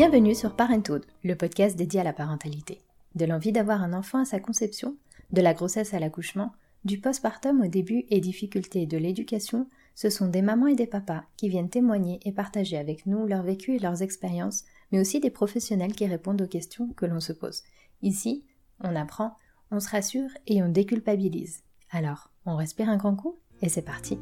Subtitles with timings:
[0.00, 2.80] Bienvenue sur Parenthood, le podcast dédié à la parentalité.
[3.16, 4.96] De l'envie d'avoir un enfant à sa conception,
[5.30, 6.52] de la grossesse à l'accouchement,
[6.86, 11.24] du postpartum au début et difficultés de l'éducation, ce sont des mamans et des papas
[11.36, 15.28] qui viennent témoigner et partager avec nous leur vécu et leurs expériences, mais aussi des
[15.28, 17.62] professionnels qui répondent aux questions que l'on se pose.
[18.00, 18.46] Ici,
[18.82, 19.36] on apprend,
[19.70, 21.60] on se rassure et on déculpabilise.
[21.90, 24.18] Alors, on respire un grand coup et c'est parti.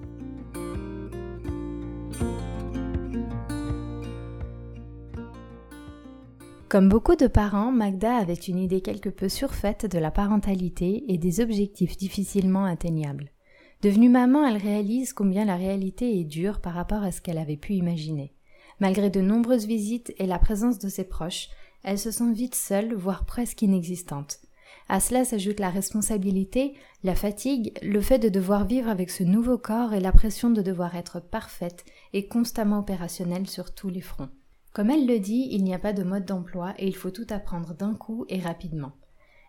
[6.68, 11.16] Comme beaucoup de parents, Magda avait une idée quelque peu surfaite de la parentalité et
[11.16, 13.30] des objectifs difficilement atteignables.
[13.80, 17.56] Devenue maman, elle réalise combien la réalité est dure par rapport à ce qu'elle avait
[17.56, 18.34] pu imaginer.
[18.80, 21.48] Malgré de nombreuses visites et la présence de ses proches,
[21.84, 24.40] elle se sent vite seule, voire presque inexistante.
[24.90, 29.56] À cela s'ajoute la responsabilité, la fatigue, le fait de devoir vivre avec ce nouveau
[29.56, 34.28] corps et la pression de devoir être parfaite et constamment opérationnelle sur tous les fronts.
[34.78, 37.26] Comme elle le dit, il n'y a pas de mode d'emploi et il faut tout
[37.30, 38.92] apprendre d'un coup et rapidement.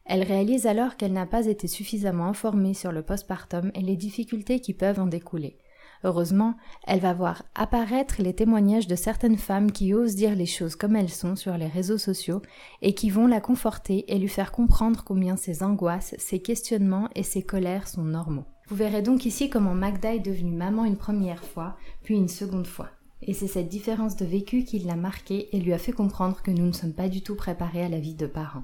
[0.06, 4.60] Elle réalise alors qu'elle n'a pas été suffisamment informée sur le postpartum et les difficultés
[4.60, 5.60] qui peuvent en découler.
[6.04, 6.56] Heureusement,
[6.88, 10.96] elle va voir apparaître les témoignages de certaines femmes qui osent dire les choses comme
[10.96, 12.42] elles sont sur les réseaux sociaux
[12.82, 17.22] et qui vont la conforter et lui faire comprendre combien ses angoisses, ses questionnements et
[17.22, 18.46] ses colères sont normaux.
[18.68, 22.66] Vous verrez donc ici comment Magda est devenue maman une première fois, puis une seconde
[22.66, 22.90] fois.
[23.22, 26.52] Et c'est cette différence de vécu qui l'a marquée et lui a fait comprendre que
[26.52, 28.64] nous ne sommes pas du tout préparés à la vie de parents.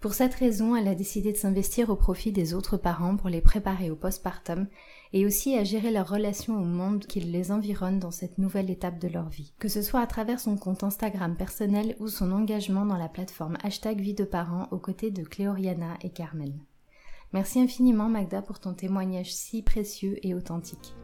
[0.00, 3.42] Pour cette raison, elle a décidé de s'investir au profit des autres parents pour les
[3.42, 4.66] préparer au postpartum
[5.12, 8.98] et aussi à gérer leur relation au monde qui les environne dans cette nouvelle étape
[8.98, 12.86] de leur vie, que ce soit à travers son compte Instagram personnel ou son engagement
[12.86, 16.58] dans la plateforme hashtag vie de parents aux côtés de Cléoriana et Carmen.
[17.34, 20.94] Merci infiniment Magda pour ton témoignage si précieux et authentique.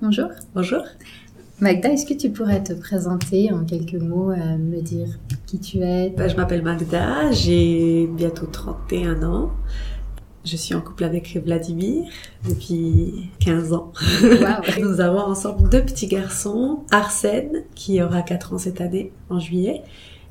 [0.00, 0.28] Bonjour.
[0.54, 0.84] Bonjour.
[1.60, 5.08] Magda, est-ce que tu pourrais te présenter en quelques mots, euh, me dire
[5.44, 6.10] qui tu es?
[6.10, 9.50] Bah, Je m'appelle Magda, j'ai bientôt 31 ans.
[10.44, 12.04] Je suis en couple avec Vladimir
[12.48, 13.92] depuis 15 ans.
[14.80, 19.82] Nous avons ensemble deux petits garçons, Arsène qui aura 4 ans cette année en juillet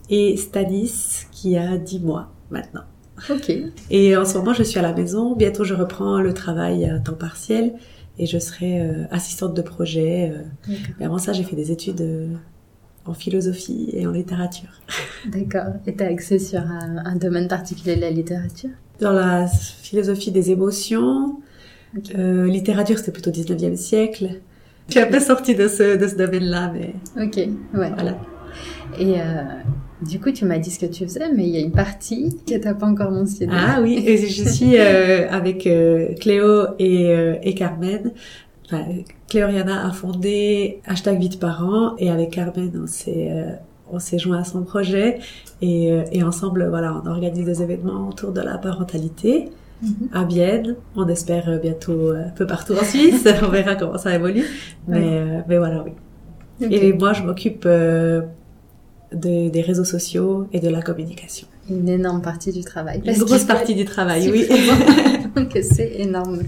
[0.09, 2.83] et Stanis qui a 10 mois maintenant.
[3.29, 3.51] Ok.
[3.89, 5.35] Et en ce moment, je suis à la maison.
[5.35, 7.73] Bientôt, je reprends le travail à temps partiel
[8.19, 10.33] et je serai euh, assistante de projet.
[10.33, 10.73] Euh.
[10.99, 12.27] Et avant ça, j'ai fait des études euh,
[13.05, 14.69] en philosophie et en littérature.
[15.27, 15.73] D'accord.
[15.85, 18.71] Et tu as accès sur un, domaine particulier de la littérature?
[18.99, 21.39] Dans la philosophie des émotions.
[21.93, 24.41] littérature, c'était plutôt 19e siècle.
[24.87, 26.93] Je suis un peu sortie de ce, de ce domaine-là, mais...
[27.21, 27.91] Ok, ouais.
[27.93, 28.17] Voilà.
[28.97, 29.15] Et
[30.01, 32.37] du coup, tu m'as dit ce que tu faisais, mais il y a une partie
[32.47, 33.53] que t'as pas encore mentionnée.
[33.55, 38.11] Ah oui, et je suis euh, avec euh, Cléo et, euh, et Carmen.
[38.65, 38.85] Enfin,
[39.27, 43.31] Cléo Riana a fondé hashtag Vite Parents et avec Carmen, on s'est
[43.89, 45.19] on s'est joint à son projet
[45.61, 49.49] et, et ensemble, voilà, on organise des événements autour de la parentalité.
[49.83, 50.11] Mm-hmm.
[50.11, 50.75] à Vienne.
[50.95, 53.27] On espère bientôt un peu partout en Suisse.
[53.43, 54.43] on verra comment ça évolue.
[54.87, 55.91] Mais, mais voilà, oui.
[56.71, 57.67] Et moi, je m'occupe
[59.11, 61.47] des réseaux sociaux et de la communication.
[61.69, 63.01] Une énorme partie du travail.
[63.05, 64.47] Une grosse partie du travail, oui.
[65.35, 66.39] donc c'est énorme.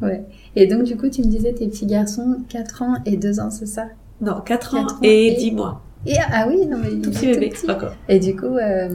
[0.00, 0.24] Ouais.
[0.56, 3.50] Et donc du coup, tu me disais tes petits garçons, 4 ans et 2 ans,
[3.50, 3.86] c'est ça?
[4.20, 5.82] Non, 4, ans, et, 10 mois.
[6.06, 7.94] Et, ah oui, non mais tout petit bébé, encore.
[8.08, 8.88] Et du coup, euh,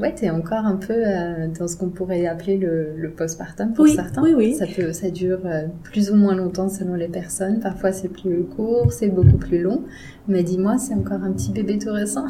[0.00, 3.86] ouais, t'es encore un peu euh, dans ce qu'on pourrait appeler le, le postpartum pour
[3.86, 4.22] certains.
[4.22, 4.54] Oui, oui.
[4.54, 7.60] Ça peut, ça dure euh, plus ou moins longtemps selon les personnes.
[7.60, 9.84] Parfois c'est plus court, c'est beaucoup plus long.
[10.26, 12.26] Mais dis-moi, c'est encore un petit bébé tout récent.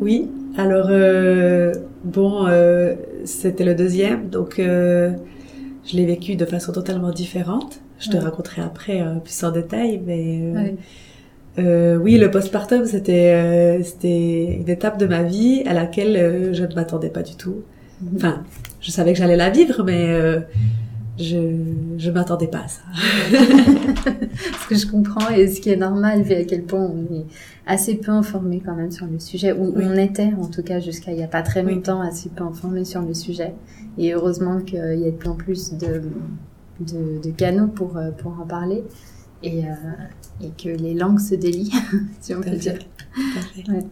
[0.00, 0.28] Oui.
[0.58, 1.72] Alors euh,
[2.04, 7.80] bon, euh, c'était le deuxième, donc je l'ai vécu de façon totalement différente.
[7.98, 10.52] Je te raconterai après plus en détail, mais.
[10.54, 10.76] Ouais
[11.58, 16.52] euh, oui, le postpartum, c'était euh, c'était une étape de ma vie à laquelle euh,
[16.52, 17.62] je ne m'attendais pas du tout.
[18.00, 18.10] Mhm.
[18.16, 18.42] Enfin,
[18.80, 20.40] je savais que j'allais la vivre, mais euh,
[21.16, 21.38] je
[21.96, 22.82] je m'attendais pas à ça.
[24.62, 27.26] ce que je comprends et ce qui est normal, vu à quel point on est
[27.66, 31.12] assez peu informé quand même sur le sujet, ou on était en tout cas jusqu'à
[31.12, 33.54] il y a pas très longtemps assez peu informé sur le sujet.
[33.96, 36.02] Et heureusement qu'il y a de plus en plus de
[36.80, 38.82] de, de canaux pour pour en parler
[39.42, 39.72] et, euh,
[40.42, 41.72] et que les langues se délient,
[42.20, 42.78] si on peut dire.
[43.68, 43.84] Ouais.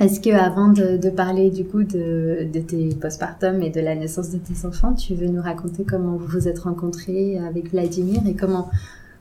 [0.00, 3.94] Est-ce que avant de, de, parler du coup de, de tes postpartum et de la
[3.94, 8.20] naissance de tes enfants, tu veux nous raconter comment vous vous êtes rencontrés avec Vladimir
[8.26, 8.70] et comment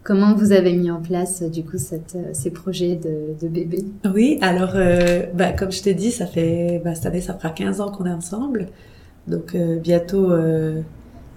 [0.03, 3.85] comment vous avez mis en place du coup cette, ces projets de, de bébé?
[4.13, 7.49] Oui, alors euh, bah, comme je t'ai dit, ça fait bah, cette année ça fera
[7.49, 8.67] 15 ans qu'on est ensemble,
[9.27, 10.31] donc euh, bientôt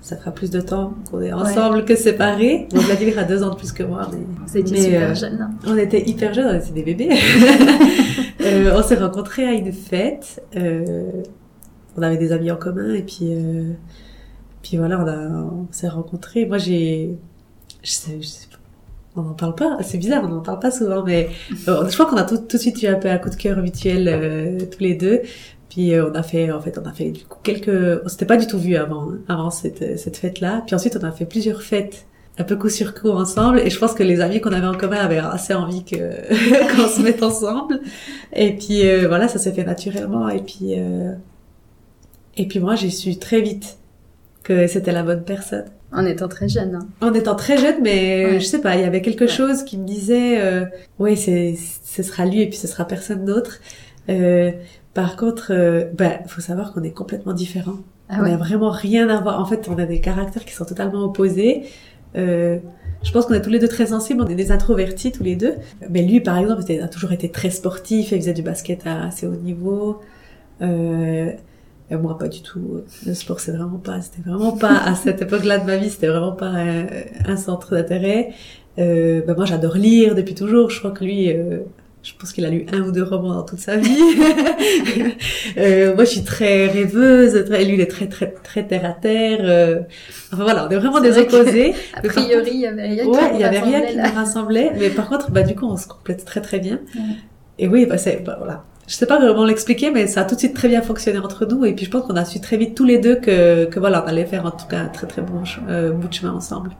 [0.06, 2.68] ça fera plus de temps qu'on est ensemble que séparés.
[2.70, 4.08] Donc Vladimir a deux ans de plus que moi.
[4.12, 5.40] Mais, Vous étiez super jeunes.
[5.40, 5.50] hein.
[5.66, 7.08] On était hyper jeunes, on était des bébés.
[8.44, 10.40] Euh, on s'est rencontrés à une fête.
[10.54, 11.10] Euh,
[11.96, 13.72] on avait des amis en commun et puis euh,
[14.62, 15.16] puis voilà, on, a,
[15.52, 16.46] on s'est rencontrés.
[16.46, 17.16] Moi, j'ai,
[17.82, 18.58] je sais, je sais pas,
[19.16, 19.78] on n'en parle pas.
[19.82, 21.28] C'est bizarre, on n'en parle pas souvent, mais
[21.66, 23.34] euh, je crois qu'on a tout, tout de suite eu un peu un coup de
[23.36, 25.22] cœur mutuel euh, tous les deux.
[25.70, 28.26] Puis euh, on a fait, en fait, on a fait du coup quelques, on s'était
[28.26, 30.62] pas du tout vu avant, hein, avant cette cette fête-là.
[30.66, 32.06] Puis ensuite, on a fait plusieurs fêtes
[32.38, 34.76] un peu coup sur coup ensemble et je pense que les amis qu'on avait en
[34.76, 35.96] commun avaient assez envie que
[36.76, 37.80] qu'on se mette ensemble
[38.34, 41.12] et puis euh, voilà ça s'est fait naturellement et puis euh,
[42.36, 43.78] et puis moi j'ai su très vite
[44.42, 46.74] que c'était la bonne personne En étant très jeune.
[46.74, 46.86] hein.
[47.00, 48.40] en étant très jeune mais Ouais.
[48.40, 49.28] je sais pas il y avait quelque Ouais.
[49.30, 50.66] chose qui me disait euh,
[50.98, 51.54] ouais c'est
[51.86, 53.60] ce sera lui et puis ce sera personne d'autre
[54.10, 54.50] euh,
[54.96, 57.78] par contre euh, bah faut savoir qu'on est complètement différents
[58.08, 58.30] Ah on ouais.
[58.30, 59.40] n'a vraiment rien à voir.
[59.40, 61.64] En fait, on a des caractères qui sont totalement opposés.
[62.16, 62.58] Euh,
[63.02, 65.36] je pense qu'on est tous les deux très sensibles, on est des introvertis tous les
[65.36, 65.54] deux.
[65.90, 69.04] Mais lui, par exemple, était- a toujours été très sportif, il faisait du basket à
[69.08, 70.00] assez haut niveau.
[70.62, 71.30] Euh,
[71.90, 72.80] et moi, pas du tout.
[73.06, 76.08] Le sport, c'est vraiment pas, c'était vraiment pas, à cette époque-là de ma vie, c'était
[76.08, 76.86] vraiment pas un,
[77.26, 78.30] un centre d'intérêt.
[78.78, 80.70] Euh, ben moi, j'adore lire depuis toujours.
[80.70, 81.60] Je crois que lui, euh,
[82.06, 83.98] je pense qu'il a lu un ou deux romans dans toute sa vie.
[85.58, 87.44] Euh, moi, je suis très rêveuse.
[87.46, 89.38] Très, lui, il est très, très, très terre à terre.
[89.42, 89.80] Euh,
[90.32, 91.72] enfin voilà, on est vraiment des opposés.
[91.94, 94.72] A priori, il y avait rien qui Ouais, il y avait rien qui nous rassemblait,
[94.78, 96.80] mais par contre, bah du coup, on se complète très très bien.
[96.94, 97.00] Ouais.
[97.58, 98.64] Et oui, bah c'est, bah voilà.
[98.86, 101.46] Je sais pas vraiment l'expliquer, mais ça a tout de suite très bien fonctionné entre
[101.46, 101.64] nous.
[101.64, 104.04] Et puis je pense qu'on a su très vite tous les deux que, que voilà,
[104.04, 106.70] on allait faire en tout cas un très très bon euh, bout de chemin ensemble.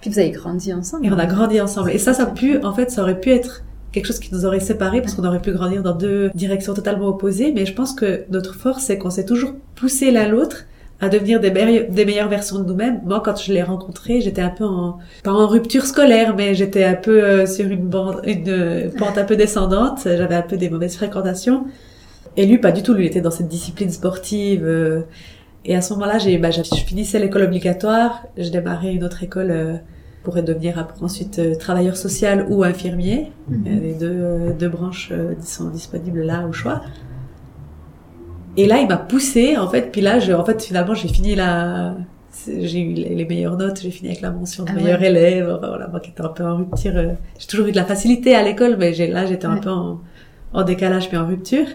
[0.00, 1.06] Puis vous avez grandi ensemble.
[1.06, 1.90] Et on a grandi ensemble.
[1.90, 3.62] Et ça, ça a pu, en fait, ça aurait pu être
[3.94, 7.06] quelque chose qui nous aurait séparés parce qu'on aurait pu grandir dans deux directions totalement
[7.08, 7.52] opposées.
[7.54, 10.66] Mais je pense que notre force, c'est qu'on s'est toujours poussé l'un l'autre
[11.00, 13.00] à devenir des, meilleures- des meilleures versions de nous-mêmes.
[13.04, 16.84] Moi, quand je l'ai rencontré, j'étais un peu en, pas en rupture scolaire, mais j'étais
[16.84, 20.00] un peu euh, sur une, bande, une euh, pente un peu descendante.
[20.04, 21.64] J'avais un peu des mauvaises fréquentations.
[22.36, 22.94] Et lui, pas du tout.
[22.94, 24.64] Lui, il était dans cette discipline sportive.
[24.64, 25.02] euh,
[25.66, 28.22] et à ce moment-là, j'ai, bah, je finissais l'école obligatoire.
[28.36, 29.80] Je démarrais une autre école
[30.28, 33.30] euh, pour devenir après, ensuite euh, travailleur social ou infirmier.
[33.48, 33.64] Mhm.
[33.66, 35.12] Euh, Les deux, euh, deux branches
[35.42, 36.80] sont disponibles là au choix.
[38.56, 39.90] Et là, il m'a poussé en fait.
[39.90, 41.96] Puis là, je, en fait, finalement, j'ai fini la,
[42.46, 43.80] j'ai eu les meilleures notes.
[43.82, 44.82] J'ai fini avec la mention de Ah ouais.
[44.82, 45.50] meilleur élève.
[45.58, 46.92] Enfin, voilà, moi qui étais un peu en rupture.
[46.96, 49.70] euh, j'ai toujours eu de la facilité à l'école, mais j'ai, là, j'étais un peu
[49.70, 50.00] en,
[50.52, 51.66] en décalage puis en rupture.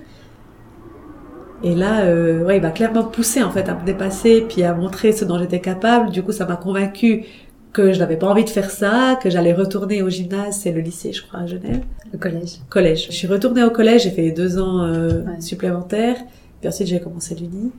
[1.62, 4.74] Et là, euh, ouais, il m'a clairement poussé en fait à me dépasser puis à
[4.74, 6.10] montrer ce dont j'étais capable.
[6.12, 7.25] Du coup, ça m'a convaincu
[7.74, 10.81] que je n'avais pas envie de faire ça, que j'allais retourner au gymnase, c'est le
[10.81, 11.81] lycée, je crois, à Genève.
[12.12, 12.57] Le collège.
[12.69, 13.07] Collège.
[13.07, 15.39] Je suis retournée au collège, j'ai fait deux ans euh, Ouais.
[15.42, 16.18] supplémentaires.
[16.60, 17.71] Puis ensuite, j'ai commencé l'uni.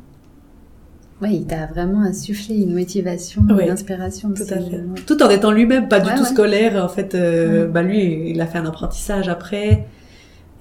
[1.20, 4.30] Oui, il t'a vraiment insufflé une motivation, une inspiration.
[4.32, 4.54] Tout aussi.
[4.54, 4.80] à fait.
[5.06, 6.82] Tout en étant lui-même pas du Ouais, tout scolaire.
[6.82, 9.84] En fait, euh, bah lui, il a fait un apprentissage après.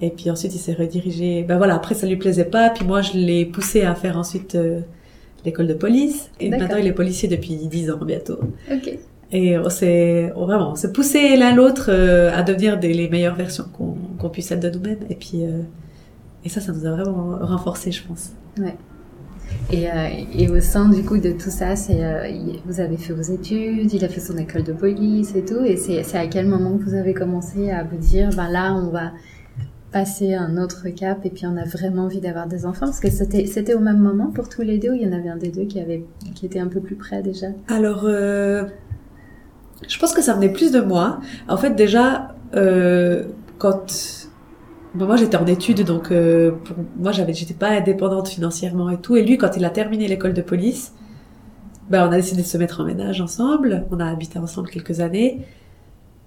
[0.02, 1.44] Et puis ensuite, il s'est redirigé.
[1.48, 2.68] Ben voilà, après, ça lui plaisait pas.
[2.70, 4.80] Puis moi, je l'ai poussé à faire ensuite euh,
[5.46, 6.30] l'école de police.
[6.40, 8.38] Et maintenant, il est policier depuis 10 ans bientôt.
[8.70, 8.98] Ok.
[9.32, 13.08] Et on s'est on- vraiment, on s'est poussé l'un l'autre euh, à devenir des, les
[13.08, 13.64] meilleures versions
[14.18, 14.98] qu'on puisse être de nous-mêmes.
[15.08, 15.62] Et puis, euh,
[16.44, 18.30] et ça, ça nous a vraiment renforcé, je pense.
[19.72, 19.92] Et, euh,
[20.36, 22.28] et au sein du coup de tout ça, c'est euh,
[22.66, 25.64] vous avez fait vos études, il a fait son école de police et tout.
[25.64, 28.90] Et c'est à quel moment que vous avez commencé à vous dire, ben là, on
[28.90, 29.12] va
[29.92, 32.86] passer un autre cap et puis on a vraiment envie d'avoir des enfants?
[32.86, 35.12] Parce que c'était c'était au même moment pour tous les deux ou il y en
[35.12, 37.48] avait un des deux qui avait qui était un peu plus près déjà?
[37.68, 38.64] Alors, euh,
[39.88, 41.20] je pense que ça venait plus de moi.
[41.48, 43.24] En fait, déjà, euh,
[43.58, 44.28] quand
[44.94, 48.98] bon, moi j'étais en études, donc euh, pour moi j'avais, j'étais pas indépendante financièrement et
[48.98, 49.16] tout.
[49.16, 50.92] Et lui, quand il a terminé l'école de police,
[51.88, 53.86] ben on a décidé de se mettre en ménage ensemble.
[53.90, 55.40] On a habité ensemble quelques années.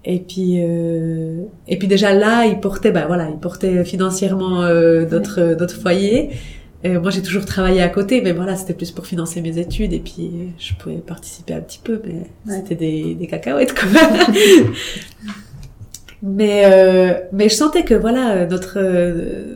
[0.06, 5.06] Et puis, euh, et puis déjà là, il portait, ben voilà, il portait financièrement euh,
[5.10, 6.32] notre notre foyer.
[6.86, 9.94] Euh, moi, j'ai toujours travaillé à côté, mais voilà, c'était plus pour financer mes études
[9.94, 12.14] et puis euh, je pouvais participer un petit peu, mais
[12.46, 12.58] Ouais.
[12.62, 14.74] c'était des, des cacahuètes quand même.
[16.22, 19.56] mais euh, mais je sentais que voilà, euh, notre euh,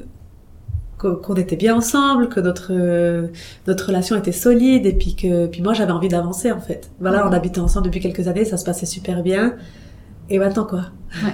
[0.97, 3.27] qu'on qu'on était bien ensemble, que notre euh,
[3.67, 6.89] notre relation était solide et puis que puis moi j'avais envie d'avancer en fait.
[6.99, 7.29] Voilà, Ouais.
[7.31, 9.55] on habitait ensemble depuis quelques années, ça se passait super bien.
[10.29, 10.85] Et maintenant quoi?
[11.23, 11.33] Ouais.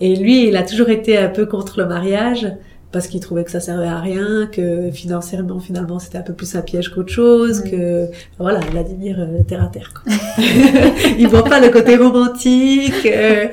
[0.00, 2.50] Et lui, il a toujours été un peu contre le mariage
[2.92, 6.54] parce qu'il trouvait que ça servait à rien, que financièrement finalement c'était un peu plus
[6.54, 8.06] un piège qu'autre chose, que
[8.38, 9.92] voilà, Vladimir euh, terre à terre.
[9.94, 10.12] Quoi.
[11.18, 13.06] il voit pas le côté romantique.
[13.06, 13.46] euh,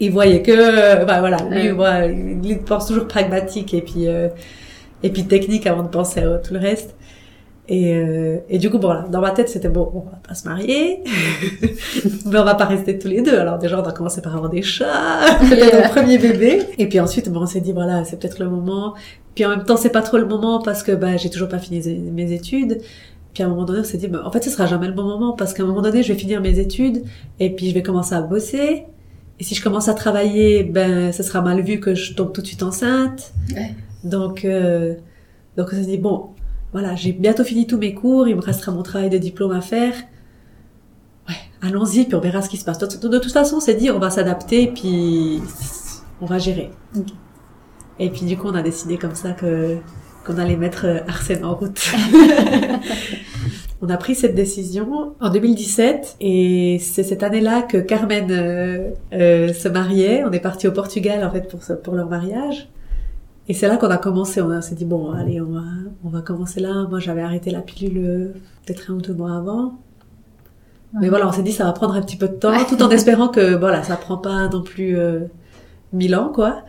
[0.00, 4.06] il voyait que, euh, bah, voilà, lui, il voit- il pense toujours pragmatique et puis
[4.08, 4.28] euh,
[5.02, 6.95] et puis technique avant de penser à tout le reste.
[7.68, 10.34] Et, euh, et du coup, bon, là, dans ma tête, c'était bon, on va pas
[10.34, 11.02] se marier,
[12.26, 13.36] mais on va pas rester tous les deux.
[13.36, 16.62] Alors déjà, on a commencé par avoir des chats, peut-être mon premier bébé.
[16.78, 18.94] Et puis ensuite, bon, on s'est dit, voilà, c'est peut-être le moment.
[19.34, 21.58] Puis en même temps, c'est pas trop le moment parce que bah, j'ai toujours pas
[21.58, 21.82] fini
[22.12, 22.80] mes études.
[23.34, 24.94] Puis à un moment donné, on s'est dit, bah, en fait, ce sera jamais le
[24.94, 27.02] bon moment parce qu'à un moment donné, je vais finir mes études
[27.40, 28.84] et puis je vais commencer à bosser.
[29.38, 32.40] Et si je commence à travailler, ben, ce sera mal vu que je tombe tout
[32.40, 33.34] de suite enceinte.
[33.54, 33.74] Ouais.
[34.04, 34.94] Donc, euh,
[35.56, 36.30] donc on s'est dit, bon,
[36.72, 39.60] voilà, j'ai bientôt fini tous mes cours, il me restera mon travail de diplôme à
[39.60, 39.94] faire.
[41.28, 42.78] Ouais, allons-y, puis on verra ce qui se passe.
[42.78, 45.40] De, toute façon, on s'est dit, on va s'adapter, puis
[46.20, 46.70] on va gérer.
[47.98, 49.78] Et puis du coup, on a décidé comme ça que
[50.26, 51.80] qu'on allait mettre euh, Arsène en route.
[53.80, 59.52] on a pris cette décision en 2017 et c'est cette année-là que Carmen euh, euh,
[59.52, 60.24] se mariait.
[60.24, 62.68] On est parti au Portugal en fait pour, pour leur mariage.
[63.48, 64.42] Et c'est là qu'on a commencé.
[64.42, 65.62] On, s'est dit bon, allez, on va,
[66.04, 66.86] on va commencer là.
[66.88, 68.32] Moi, j'avais arrêté la pilule euh,
[68.64, 69.78] peut-être un ou deux mois avant.
[71.00, 72.90] Mais voilà, on s'est dit ça va prendre un petit peu de temps, tout en
[72.90, 75.20] espérant que voilà, ça prend pas non plus euh,
[75.92, 76.62] mille ans, quoi.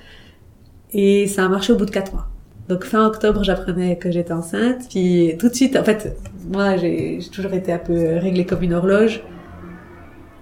[0.91, 2.27] Et ça a marché au bout de quatre mois.
[2.67, 4.87] Donc fin octobre, j'apprenais que j'étais enceinte.
[4.89, 6.17] Puis tout de suite, en fait,
[6.51, 9.23] moi, j'ai toujours été un peu réglée comme une horloge.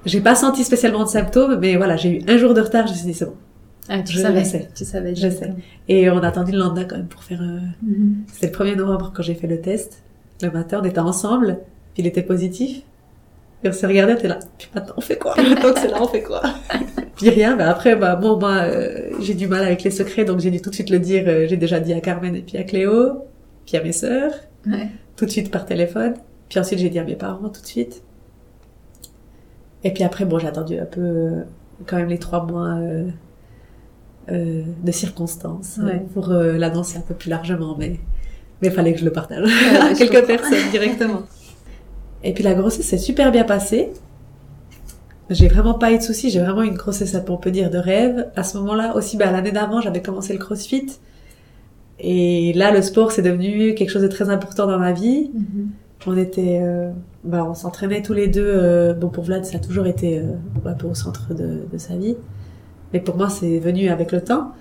[0.05, 2.87] J'ai pas senti spécialement de symptômes, mais voilà, j'ai eu un jour de retard.
[2.87, 3.35] Je me suis dit c'est bon,
[3.87, 4.67] ah, tu je savais, sais.
[4.73, 5.53] Tu savais, je sais.
[5.87, 7.41] Et on a attendu le lendemain quand même pour faire.
[7.41, 7.59] Euh...
[7.83, 10.03] Mm C'était le 1er novembre quand j'ai fait le test.
[10.41, 11.59] Le matin, on était ensemble,
[11.93, 12.81] puis il était positif.
[13.63, 14.39] Et on s'est regardé, on était là.
[14.57, 15.35] Puis maintenant, on fait quoi?
[15.37, 16.41] Maintenant que c'est là, on fait quoi?
[17.15, 17.55] Puis rien.
[17.55, 20.61] Mais après, bah bon, moi, euh, j'ai du mal avec les secrets, donc j'ai dû
[20.61, 21.23] tout de suite le dire.
[21.27, 23.23] Euh, j'ai déjà dit à Carmen et puis à Cléo,
[23.65, 24.33] puis à mes sœurs,
[24.67, 24.89] ouais.
[25.15, 26.15] tout de suite par téléphone.
[26.49, 28.03] Puis ensuite, j'ai dit à mes parents tout de suite.
[29.85, 31.41] Et puis après, bon, j'ai attendu un peu, euh,
[31.85, 32.77] quand même les trois mois
[34.31, 37.99] euh, de circonstances euh, pour euh, l'annoncer un peu plus largement, mais
[38.63, 39.47] mais fallait que je le partage
[39.79, 41.21] à quelques personnes directement.
[42.23, 43.91] Et puis la grossesse s'est super bien passée.
[45.29, 48.31] J'ai vraiment pas eu de soucis, j'ai vraiment une grossesse, on peut dire, de rêve.
[48.35, 50.87] À ce moment-là, aussi, bah, l'année d'avant, j'avais commencé le crossfit.
[51.99, 55.29] Et là, le sport, c'est devenu quelque chose de très important dans ma vie.
[55.35, 56.07] Mm-hmm.
[56.07, 56.61] On était,
[57.23, 58.93] bah, on s'entraînait tous les deux.
[58.93, 60.19] bon, pour Vlad, ça a toujours été
[60.65, 62.15] un peu au centre de, de sa vie.
[62.95, 64.53] Mais pour moi, c'est venu avec le temps.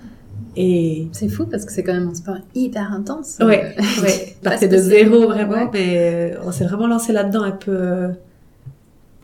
[0.57, 3.37] Et c'est fou parce que c'est quand même un sport hyper intense.
[3.39, 3.73] Ouais,
[4.03, 4.35] ouais.
[4.43, 7.71] Partait de zéro vraiment, mais euh, on s'est vraiment lancé là-dedans un peu.
[7.71, 8.09] Euh,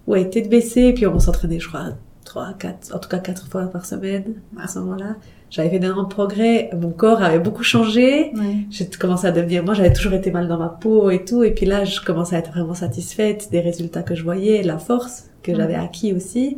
[0.07, 1.89] ouais, tête baissée, et puis on s'entraînait, je crois,
[2.23, 5.17] trois, quatre, en tout cas quatre fois par semaine à ce moment-là.
[5.49, 8.31] J'avais fait d'énormes progrès, mon corps avait beaucoup changé.
[8.69, 11.51] J'ai commencé à devenir, moi j'avais toujours été mal dans ma peau et tout, et
[11.51, 15.25] puis là je commençais à être vraiment satisfaite des résultats que je voyais, la force
[15.43, 16.57] que j'avais acquis aussi.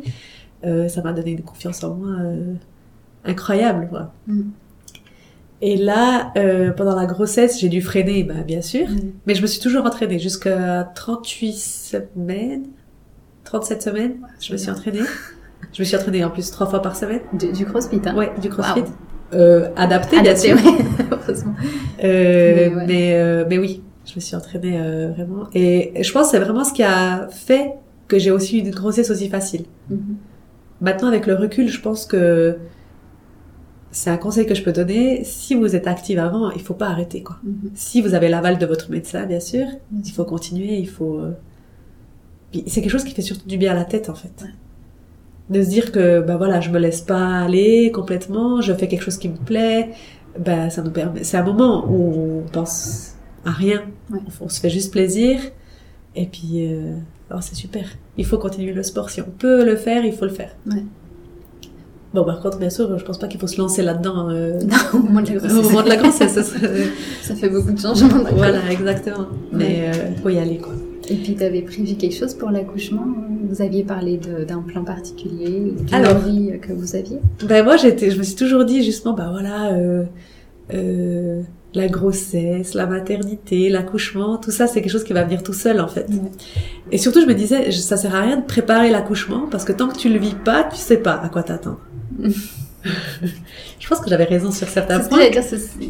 [0.66, 2.54] Euh, ça m'a donné une confiance en moi euh,
[3.24, 3.88] incroyable.
[3.88, 4.12] Quoi.
[4.26, 4.42] Mm.
[5.62, 9.12] Et là, euh, pendant la grossesse, j'ai dû freiner, bah, bien sûr, mm.
[9.26, 12.64] mais je me suis toujours entraînée jusqu'à 38 semaines,
[13.44, 15.00] 37 semaines, je me suis entraînée.
[15.72, 17.20] Je me suis entraînée en plus trois fois par semaine.
[17.32, 18.84] Du, crossfit, hein Ouais, du crossfit.
[19.32, 20.56] Euh, adapté, bien sûr.
[22.04, 24.78] euh, mais, mais, mais, oui, je me suis entraînée
[25.16, 25.48] vraiment.
[25.52, 27.72] Et je pense que c'est vraiment ce qui a fait
[28.06, 29.64] que j'ai aussi eu une grossesse aussi facile.
[29.90, 29.96] Mm-hmm.
[30.84, 32.58] Maintenant, avec le recul, je pense que
[33.90, 35.24] c'est un conseil que je peux donner.
[35.24, 37.38] Si vous êtes active avant, il faut pas arrêter, quoi.
[37.42, 37.70] Mhm.
[37.74, 39.66] Si vous avez l'aval de votre médecin, bien sûr,
[40.04, 41.20] il faut continuer, il faut.
[41.20, 41.32] Euh,
[42.66, 44.44] c'est quelque chose qui fait surtout du bien à la tête, en fait.
[45.48, 49.02] De se dire que, ben voilà, je me laisse pas aller complètement, je fais quelque
[49.02, 49.88] chose qui me plaît,
[50.38, 51.24] ben ça nous permet.
[51.24, 53.14] C'est un moment où on pense
[53.46, 53.84] à rien,
[54.40, 55.40] on, se fait juste plaisir,
[56.14, 56.66] et puis.
[56.66, 56.94] Euh,
[57.30, 57.86] alors c'est super.
[58.16, 59.10] Il faut continuer le sport.
[59.10, 60.54] Si on peut le faire, il faut le faire.
[60.66, 60.84] Ouais.
[62.12, 64.30] Bon, par contre, bien sûr, je pense pas qu'il faut se lancer là-dedans.
[64.30, 64.60] Euh,
[64.94, 65.58] au moment de la grossesse.
[65.58, 66.42] Au moment de la grossesse, ça,
[67.22, 68.24] ça fait beaucoup de changements.
[68.36, 69.26] Voilà, exactement.
[69.52, 70.74] Mais il euh, faut y aller, quoi.
[71.10, 73.04] Et puis, tu avais prévu quelque chose pour l'accouchement?
[73.48, 77.18] Vous aviez parlé d'un plan particulier, d'une envie que vous aviez?
[77.46, 80.04] Ben moi, j'étais, je me suis toujours dit justement, bah voilà, euh,
[80.72, 81.42] euh,
[81.74, 85.80] la grossesse, la maternité, l'accouchement, tout ça, c'est quelque chose qui va venir tout seul
[85.80, 86.06] en fait.
[86.92, 89.88] Et surtout, je me disais, ça sert à rien de préparer l'accouchement parce que tant
[89.88, 91.80] que tu le vis pas, tu sais pas à quoi t'attendre.
[92.84, 95.18] je pense que j'avais raison sur certains points.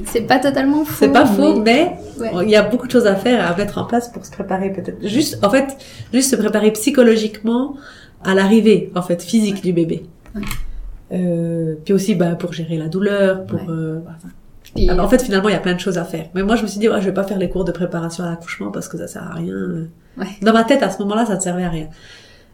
[0.07, 0.95] C'est pas totalement faux.
[0.99, 1.93] C'est pas faux, mais,
[2.43, 4.73] il y a beaucoup de choses à faire, à mettre en place pour se préparer
[4.73, 5.07] peut-être.
[5.07, 5.77] Juste, en fait,
[6.13, 7.77] juste se préparer psychologiquement
[8.25, 10.07] à l'arrivée, en fait, physique du bébé.
[11.13, 14.01] Euh, puis aussi, bah, pour gérer la douleur, pour, euh,
[14.89, 16.27] ah en fait, finalement, il y a plein de choses à faire.
[16.35, 18.25] Mais moi, je me suis dit, ouais, je vais pas faire les cours de préparation
[18.25, 19.87] à l'accouchement parce que ça sert à rien.
[20.19, 20.27] Ouais.
[20.43, 21.89] Dans ma tête, à ce moment-là, ça ne servait à rien.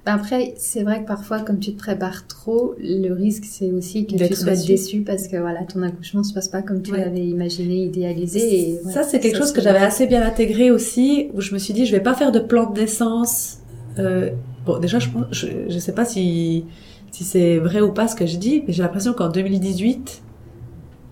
[0.07, 4.07] Bah, après, c'est vrai que parfois, comme tu te prépares trop, le risque, c'est aussi
[4.07, 5.03] que tu sois déçu.
[5.03, 6.99] parce que voilà, ton accouchement se passe pas comme tu Ouais.
[7.05, 8.71] l'avais imaginé, idéalisé.
[8.71, 11.59] Et, Ça, c'est quelque chose se que j'avais assez bien intégré aussi, où je me
[11.59, 13.59] suis dit, je vais pas faire de plan de naissance.
[13.99, 14.31] Euh,
[14.65, 16.65] bon, déjà, je je, je sais pas si,
[17.11, 20.23] si c'est vrai ou pas ce que je dis, mais j'ai l'impression qu'en 2018,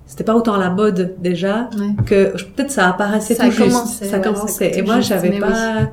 [0.08, 2.04] c'était pas autant la mode déjà, Ouais.
[2.04, 3.68] que peut-être ça apparaissait Ça tout juste.
[3.70, 4.76] commençait, ça ouais, commençait.
[4.78, 5.90] Et moi, j'avais pas,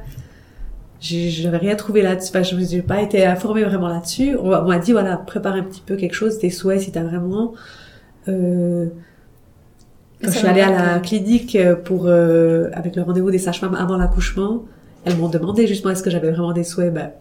[1.02, 2.30] j'avais rien trouvé là-dessus.
[2.30, 4.36] Enfin, je n'ai pas été informée vraiment là-dessus.
[4.42, 7.54] On m'a dit, voilà, prépare un petit peu quelque chose, tes souhaits si t'as vraiment,
[8.28, 8.88] euh,
[10.24, 13.38] quand je suis allée à la que- clinique euh, pour euh, avec le rendez-vous des
[13.38, 14.64] sages-femmes avant l'accouchement,
[15.04, 16.92] elles m'ont demandé justement est-ce que j'avais vraiment des souhaits?
[16.94, 17.12] Ben,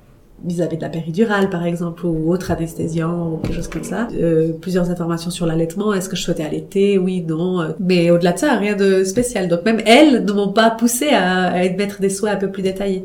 [0.43, 4.09] vis-à-vis de la péridurale par exemple ou autre anesthésiant ou quelque chose comme ça.
[4.15, 7.61] Euh, plusieurs informations sur l'allaitement, est-ce que je souhaitais allaiter, oui, non.
[7.63, 9.49] euh, Mais au-delà de ça, rien de spécial.
[9.49, 12.63] Donc même elles ne m'ont pas poussé à, à mettre des souhaits un peu plus
[12.63, 13.05] détaillés.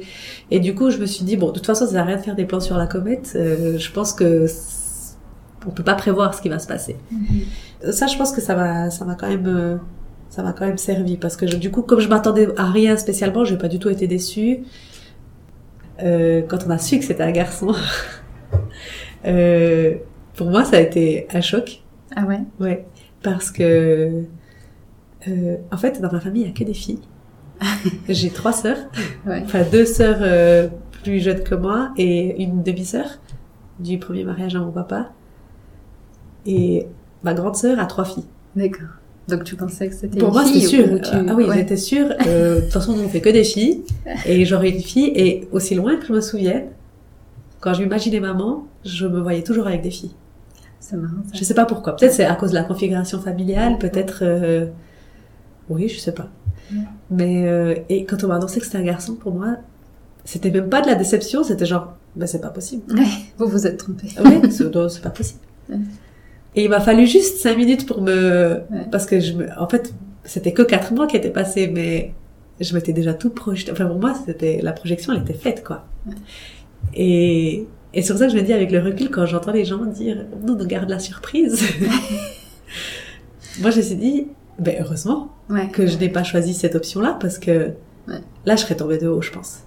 [0.51, 2.17] Et du coup, je me suis dit bon, de toute façon, ça sert à rien
[2.17, 3.33] de faire des plans sur la comète.
[3.35, 4.47] Euh, je pense que
[5.67, 7.91] on peut pas prévoir ce qui va se passer Mhm.
[7.91, 9.75] ça je pense que ça m'a ça m'a quand même euh,
[10.29, 12.95] ça m'a quand même servi parce que je- du coup comme je m'attendais à rien
[12.95, 14.59] spécialement j'ai pas du tout été déçue
[16.03, 17.73] euh, quand on a su que c'était un garçon
[19.25, 19.95] euh,
[20.35, 21.83] pour moi ça a été un choc.
[22.15, 22.39] Ah ouais?
[22.59, 22.85] Ouais
[23.21, 24.23] parce que
[25.27, 27.01] euh, en fait dans ma famille il y a que des filles.
[28.09, 28.77] J'ai trois sœurs.
[29.25, 29.41] Ouais.
[29.43, 30.69] enfin deux sœurs euh,
[31.03, 33.19] plus jeunes que moi et une demi-sœur
[33.79, 35.11] du premier mariage à mon papa.
[36.45, 36.87] Et
[37.23, 38.25] ma grande sœur a trois filles.
[38.55, 38.98] D'accord.
[39.29, 40.85] Donc tu pensais que c'était pour une moi, c'était sûr.
[41.01, 41.55] tu- Ah oui, ouais.
[41.57, 42.07] j'étais sûre.
[42.27, 43.83] Euh, De toute façon, on fait que des filles.
[44.25, 45.11] Et j'aurais une fille.
[45.15, 46.65] Et aussi loin que je me souvienne,
[47.59, 50.11] quand je m'imaginais maman, je me voyais toujours avec des filles.
[50.79, 51.37] C'est marrant ça.
[51.37, 51.95] Je sais pas pourquoi.
[51.95, 53.77] Peut-être c'est à cause de la configuration familiale.
[53.77, 54.19] Peut-être...
[54.23, 54.65] euh,
[55.69, 56.29] Oui, je sais pas.
[56.71, 56.79] Ouais.
[57.11, 57.47] Mais...
[57.47, 59.57] euh, Et quand on m'a annoncé que c'était un garçon, pour moi,
[60.25, 61.43] c'était même pas de la déception.
[61.43, 62.83] C'était genre, ben c'est pas possible.
[62.93, 63.05] Ouais,
[63.37, 64.07] vous vous êtes trompé.
[64.23, 65.39] Oui, c'est pas possible.
[66.59, 68.85] Et il m'a fallu juste cinq minutes pour me, Ouais.
[68.91, 69.93] parce que je me, en fait,
[70.25, 72.11] c'était que quatre mois qui étaient passés, mais
[72.59, 73.71] je m'étais déjà tout projeté.
[73.71, 75.85] Enfin, pour moi, c'était, la projection, elle était faite, quoi.
[76.05, 76.15] Ouais.
[76.95, 80.25] Et, et pour ça je me dis, avec le recul, quand j'entends les gens dire,
[80.45, 81.61] nous, nous garde la surprise.
[83.61, 84.27] moi, je me suis dit,
[84.59, 85.69] ben, heureusement Ouais.
[85.69, 87.71] que je n'ai pas choisi cette option-là, parce que
[88.45, 89.59] là, je serais tombée de haut, je pense.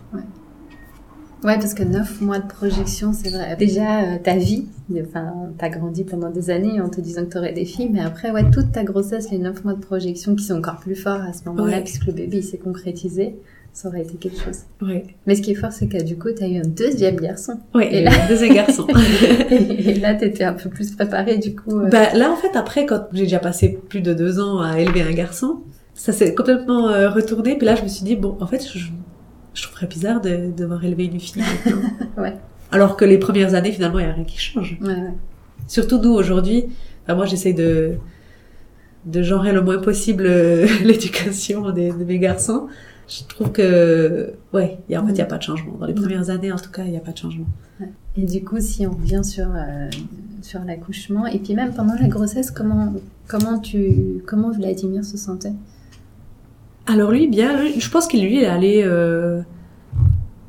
[1.45, 3.57] Ouais, parce que neuf mois de projection, c'est vrai.
[3.57, 4.67] Déjà, euh, ta vie,
[5.03, 8.31] enfin, t'as grandi pendant des années en te disant que t'aurais des filles, mais après,
[8.31, 11.33] ouais, toute ta grossesse, les neuf mois de projection qui sont encore plus forts à
[11.33, 11.83] ce moment-là, Ouais.
[11.83, 13.35] puisque le bébé, il s'est concrétisé,
[13.73, 14.59] ça aurait été quelque chose.
[14.83, 15.05] Ouais.
[15.27, 17.55] Mais ce qui est fort, c'est que du coup, t'as eu un deuxième garçon.
[17.75, 18.87] Ouais, Et là- deuxième garçon.
[19.51, 21.81] Et là, t'étais un peu plus préparée, du coup.
[21.81, 24.79] euh, Bah, là, en fait, après, quand j'ai déjà passé plus de deux ans à
[24.79, 25.61] élever un garçon,
[25.95, 27.57] ça s'est complètement euh, retourné.
[27.57, 28.89] Puis là, je me suis dit, bon, en fait, je,
[29.55, 31.43] je trouverais bizarre de devoir élever une fille.
[32.17, 32.37] Ouais.
[32.71, 34.77] Alors que les premières années, finalement, il n'y a rien qui change.
[34.81, 35.15] Ouais, ouais.
[35.67, 36.67] Surtout nous, aujourd'hui,
[37.05, 37.95] enfin, moi, j'essaie de,
[39.07, 42.69] de genrer le moins possible euh, l'éducation de mes garçons.
[43.09, 45.77] Je trouve que, ouais, y a, en fait, il n'y a pas de changement.
[45.79, 47.47] Dans les premières années, en tout cas, il n'y a pas de changement.
[48.17, 49.91] Et du coup, si on revient sur, euh,
[50.43, 52.93] sur l'accouchement, et puis même pendant la grossesse, comment,
[53.27, 55.53] comment tu, comment Vladimir se sentait?
[56.87, 59.41] Alors lui, bien, je pense qu'il lui est allé, euh,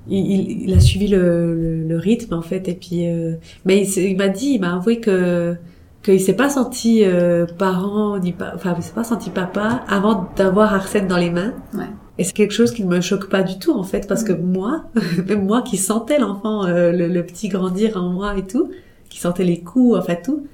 [0.07, 4.03] il, il, a suivi le, le, le rythme en fait, et puis, euh, mais il,
[4.03, 5.55] il m'a dit, il m'a avoué que
[6.03, 10.29] qu'il s'est pas senti euh, parent ni pas, enfin, il s'est pas senti papa avant
[10.35, 11.53] d'avoir Arsène dans les mains.
[11.73, 11.85] Ouais.
[12.17, 14.33] Et c'est quelque chose qui ne me choque pas du tout en fait, parce que
[14.33, 14.85] moi,
[15.27, 18.69] même moi qui sentais l'enfant, euh, le, le petit grandir en moi et tout,
[19.09, 20.45] qui sentait les coups, enfin tout,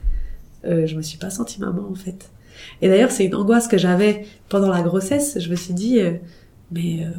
[0.65, 2.29] euh, je me suis pas sentie maman en fait.
[2.81, 5.39] Et d'ailleurs, c'est une angoisse que j'avais pendant la grossesse.
[5.39, 6.13] Je me suis dit, euh,
[6.71, 7.09] mais euh,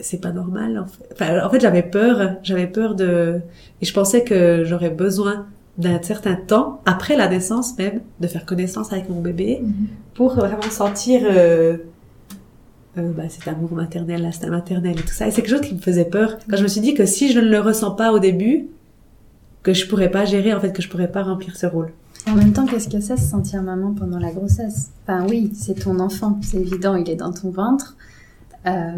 [0.00, 0.78] c'est pas normal.
[0.78, 2.36] En fait, enfin, en fait j'avais peur.
[2.42, 3.40] J'avais peur de...
[3.80, 5.46] Et je pensais que j'aurais besoin
[5.78, 9.62] d'un certain temps, après la naissance même, de faire connaissance avec mon bébé,
[10.14, 11.76] pour vraiment sentir euh,
[12.98, 15.26] euh, bah, cet amour maternel, l'instinct maternel et tout ça.
[15.26, 16.38] Et c'est quelque chose qui me faisait peur.
[16.48, 18.68] Quand je me suis dit que si je ne le ressens pas au début,
[19.62, 21.90] que je pourrais pas gérer, en fait, que je pourrais pas remplir ce rôle.
[22.28, 24.90] En même temps, qu'est-ce que c'est se sentir maman pendant la grossesse?
[25.04, 27.96] Enfin oui, c'est ton enfant, c'est évident, il est dans ton ventre.
[28.66, 28.90] Euh,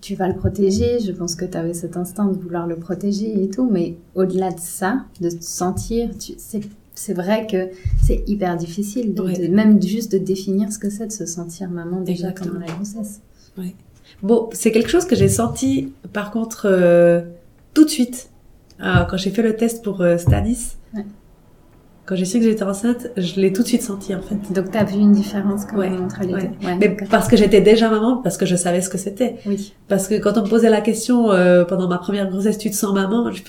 [0.00, 3.42] tu vas le protéger, je pense que tu avais cet instinct de vouloir le protéger
[3.42, 6.10] et tout, mais au-delà de ça, de te sentir,
[6.94, 7.70] c'est vrai que
[8.00, 9.48] c'est hyper difficile, de, Ouais.
[9.48, 12.54] de- même juste de définir ce que c'est de se sentir maman déjà Exactement.
[12.54, 13.20] pendant la grossesse.
[14.22, 17.22] Bon, c'est quelque chose que j'ai senti, par contre, euh,
[17.74, 18.30] tout de suite,
[18.80, 20.76] euh, quand j'ai fait le test pour Stanis.
[20.94, 21.04] Ouais.
[22.12, 24.34] Quand j'ai su que j'étais enceinte, je l'ai tout de suite senti en fait.
[24.52, 26.50] Donc tu as vu une différence quand Ouais, même entre les ouais.
[26.60, 26.66] deux.
[26.66, 29.36] Ouais, Mais parce que j'étais déjà maman, parce que je savais ce que c'était.
[29.46, 29.72] Oui.
[29.88, 32.76] Parce que quand on me posait la question euh, pendant ma première grossesse, tu te
[32.76, 33.30] sens maman?
[33.30, 33.40] Je...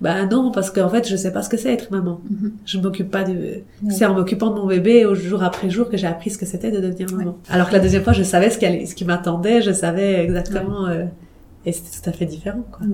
[0.00, 2.20] Bah non, parce qu'en fait, je sais pas ce que c'est être maman.
[2.28, 2.52] Mhm.
[2.64, 3.60] Je m'occupe pas de.
[3.88, 6.46] C'est en m'occupant de mon bébé au jour après jour que j'ai appris ce que
[6.46, 7.38] c'était de devenir maman.
[7.50, 10.24] Alors que la deuxième fois, je savais ce qui, allait- ce qui m'attendait, je savais
[10.24, 10.86] exactement.
[10.88, 11.04] euh,
[11.66, 12.84] et c'était tout à fait différent, quoi.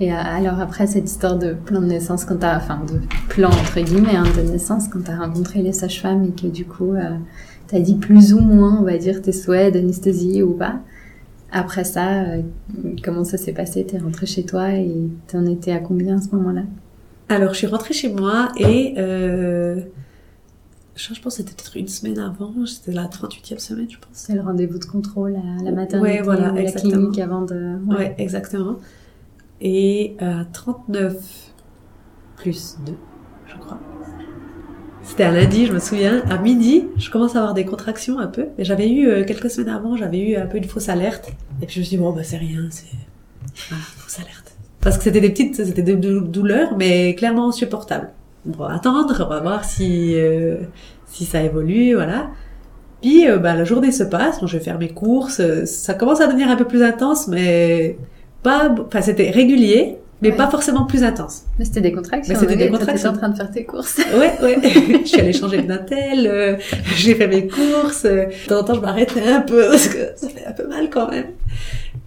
[0.00, 3.50] Et euh, alors après cette histoire de plan de naissance, quand t'as, enfin de plan
[3.50, 7.16] entre guillemets hein, de naissance, quand t'as rencontré les sages-femmes et que du coup euh,
[7.68, 10.80] t'as dit plus ou moins, on va dire tes souhaits d'anesthésie ou pas.
[11.52, 12.42] Après ça, euh,
[13.04, 13.84] comment ça s'est passé?
[13.84, 14.90] T'es rentré chez toi et
[15.28, 16.62] t'en étais à combien à ce moment-là?
[17.28, 19.80] Alors, je suis rentrée chez moi et euh,
[20.96, 24.08] je pense que c'était peut-être une semaine avant, c'était la 38e semaine, je pense.
[24.12, 26.92] C'est le rendez-vous de contrôle à la maternité Ouais, voilà, ou la exactement.
[26.92, 27.76] clinique avant de.
[27.86, 28.76] Ouais, exactement.
[29.60, 31.14] Et à 39
[32.36, 32.92] plus 2,
[33.46, 33.78] je crois.
[35.02, 36.22] C'était un lundi, je me souviens.
[36.30, 38.46] À midi, je commence à avoir des contractions un peu.
[38.58, 41.32] Et j'avais eu, euh, quelques semaines avant, j'avais eu un peu une fausse alerte.
[41.62, 42.86] Et puis je me suis dit, bon, bah c'est rien, c'est...
[43.68, 44.54] Voilà, fausse alerte.
[44.80, 48.10] Parce que c'était des petites, c'était des dou- douleurs, mais clairement supportables.
[48.48, 50.56] On va attendre, on va voir si, euh,
[51.06, 52.30] si ça évolue, voilà.
[53.02, 56.20] Puis euh, bah, la journée se passe, je vais faire mes courses, euh, ça commence
[56.20, 57.98] à devenir un peu plus intense, mais
[58.42, 60.36] pas, enfin c'était régulier, mais Ouais.
[60.36, 61.44] pas forcément plus intense.
[61.58, 62.34] Mais c'était des contractions.
[62.34, 63.10] Mais c'était des contractions.
[63.10, 63.98] en train de faire tes courses.
[64.18, 64.58] Ouais, ouais.
[65.02, 66.56] je suis allée changer de Natel, euh,
[66.96, 68.04] j'ai fait mes courses.
[68.04, 70.66] euh, de temps en temps, je m'arrêtais un peu parce que ça fait un peu
[70.68, 71.26] mal quand même.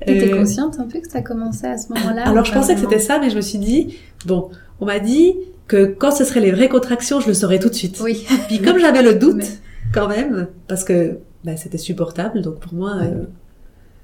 [0.05, 2.81] T'étais Euh, consciente un peu que ça commençait à ce moment-là Alors je pensais que
[2.81, 5.33] c'était ça, mais je me suis dit, bon, on m'a dit
[5.67, 7.99] que quand ce seraient les vraies contractions, je le saurais tout de suite.
[8.03, 8.25] Oui.
[8.47, 9.45] Puis comme j'avais le doute Mais-
[9.93, 13.11] quand même, parce que bah, c'était supportable, donc pour moi, Ouais.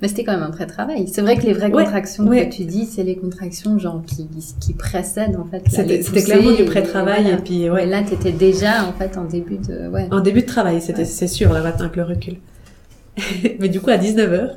[0.01, 1.07] Mais c'était quand même un vrai travail.
[1.09, 2.47] C'est vrai que les vraies Ouais, contractions ouais.
[2.47, 4.27] que tu dis, c'est les contractions genre qui,
[4.62, 5.62] qui précèdent en fait.
[5.69, 7.23] c'était clairement du et- pré-travail.
[7.23, 7.38] voilà.
[7.38, 9.89] Et puis Ouais, ouais, là, t'étais déjà en fait en début de.
[9.89, 10.07] Ouais.
[10.12, 11.05] en début de travail, c'était Ouais.
[11.05, 12.35] c'est sûr là maintenant avec le recul.
[13.59, 14.51] mais du coup à 19h,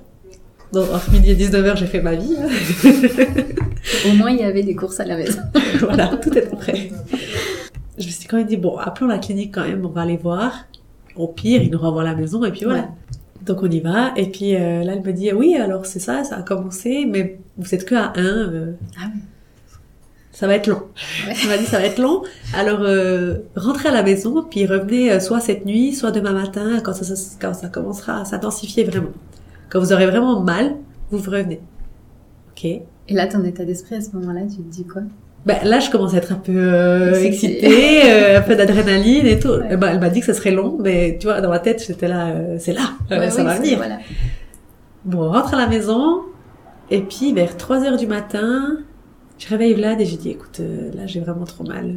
[0.72, 2.36] donc entre midi et 19h, j'ai fait ma vie.
[4.08, 5.40] Au moins, il y avait des courses à la maison.
[5.80, 6.88] voilà, tout était prêt.
[7.98, 10.16] Je me suis quand même dit, bon, appelons la clinique quand même, on va aller
[10.16, 10.66] voir.
[11.16, 12.88] Au pire, ils nous renvoient à la maison et puis voilà.
[13.46, 14.12] Donc on y va.
[14.16, 17.38] Et puis euh, là, elle me dit, oui, alors c'est ça, ça a commencé, mais
[17.56, 18.74] vous êtes que à 1.
[18.98, 19.20] Ah oui.
[20.34, 20.82] Ça va être long.
[21.26, 21.34] Ouais.
[21.42, 22.22] Elle m'a dit, ça va être long.
[22.56, 26.80] Alors, euh, rentrez à la maison, puis revenez euh, soit cette nuit, soit demain matin,
[26.82, 29.10] quand ça, ça- quand ça commencera à s'intensifier vraiment.
[29.68, 30.76] Quand vous aurez vraiment mal,
[31.10, 31.60] vous revenez.
[32.52, 32.64] Ok.
[32.64, 35.02] Et là, ton état d'esprit à ce moment-là, tu te dis quoi?
[35.44, 38.02] Ben, là, je commence à être un peu euh, Excitée.
[38.04, 39.48] euh, un peu d'adrénaline et tout.
[39.48, 39.66] Ouais.
[39.70, 42.28] Elle m'a dit que ça serait long, mais tu vois, dans ma tête, j'étais là,
[42.28, 43.76] euh, c'est là, euh, Ouais, ça oui, va venir.
[43.78, 43.98] Voilà.
[45.04, 46.20] Bon, on rentre à la maison,
[46.90, 48.78] et puis vers 3 heures du matin,
[49.38, 51.96] je réveille Vlad et j'ai dit, écoute, euh, là, j'ai vraiment trop mal.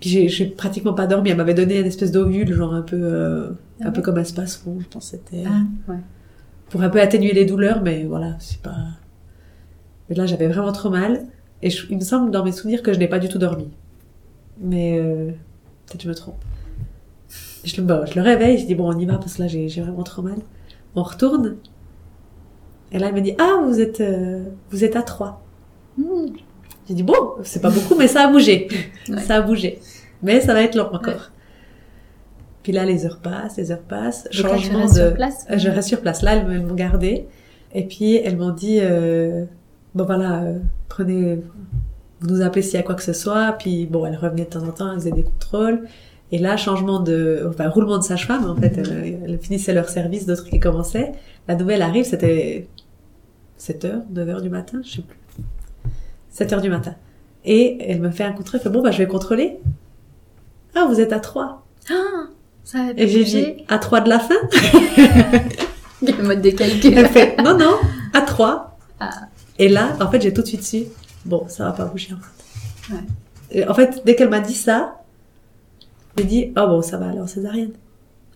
[0.00, 1.28] Puis j'ai, pratiquement pas dormi.
[1.30, 3.50] Elle m'avait donné une espèce d'ovule, genre un peu, euh,
[3.82, 5.92] Ah un peu comme un space-fond, je pense c'était Ah,
[6.70, 8.76] pour un peu atténuer les douleurs, mais voilà, c'est pas.
[10.08, 11.22] Mais là, j'avais vraiment trop mal,
[11.62, 13.68] et je- il me semble dans mes souvenirs que je n'ai pas du tout dormi.
[14.60, 15.30] Mais euh,
[15.86, 16.42] peut-être je me trompe.
[17.64, 19.48] Je le, bon, je le réveille, je dis bon, on y va parce que là,
[19.48, 20.38] j'ai vraiment trop mal.
[20.94, 21.56] On retourne,
[22.92, 25.44] et là, elle me dit ah, vous êtes, euh, vous êtes à 3
[25.98, 26.26] Hmm.
[26.88, 28.68] J'ai dit bon, c'est pas beaucoup, mais ça a bougé,
[29.08, 29.20] Ouais.
[29.20, 29.80] ça a bougé,
[30.22, 31.32] mais ça va être long encore.
[32.62, 35.00] Puis là, les heures passent, les heures passent, changement restes de.
[35.06, 36.22] sur place Euh, Je reste sur place.
[36.22, 37.26] Là, elles m'ont gardée.
[37.74, 39.44] Et puis, elles m'ont dit, euh,
[39.94, 41.40] bon voilà, euh, prenez,
[42.20, 43.52] vous nous appelez s'il y a quoi que ce soit.
[43.52, 45.82] Puis, bon, elles revenaient de temps en temps, elles faisaient des contrôles.
[46.30, 48.76] Et là, changement de, enfin, roulement de sage-femme, en fait.
[48.78, 51.12] Elles, elles finissaient leur service, d'autres qui commençaient.
[51.46, 52.68] La nouvelle arrive, c'était
[53.56, 55.18] 7 heures, 9 heures du matin, je sais plus.
[56.30, 56.94] 7 heures du matin.
[57.44, 59.58] Et elle me fait un contrôle, elle fait, bon, bah, je vais contrôler.
[60.74, 61.66] Ah, vous êtes à 3.
[61.90, 61.94] Ah,
[62.64, 64.34] ça avait Et j'ai dit, à 3 de la fin?
[66.02, 66.96] Le mode de calcul.
[66.96, 67.74] Elle fait non, non,
[68.12, 68.78] à 3.
[69.00, 69.10] Ah.
[69.58, 70.84] Et là, en fait, j'ai tout de suite su,
[71.24, 72.94] bon, ça va pas bouger en fait.
[72.94, 73.00] Ouais.
[73.50, 75.02] Et en fait, dès qu'elle m'a dit ça,
[76.16, 77.72] j'ai dit, oh bon, ça va alors, césarienne.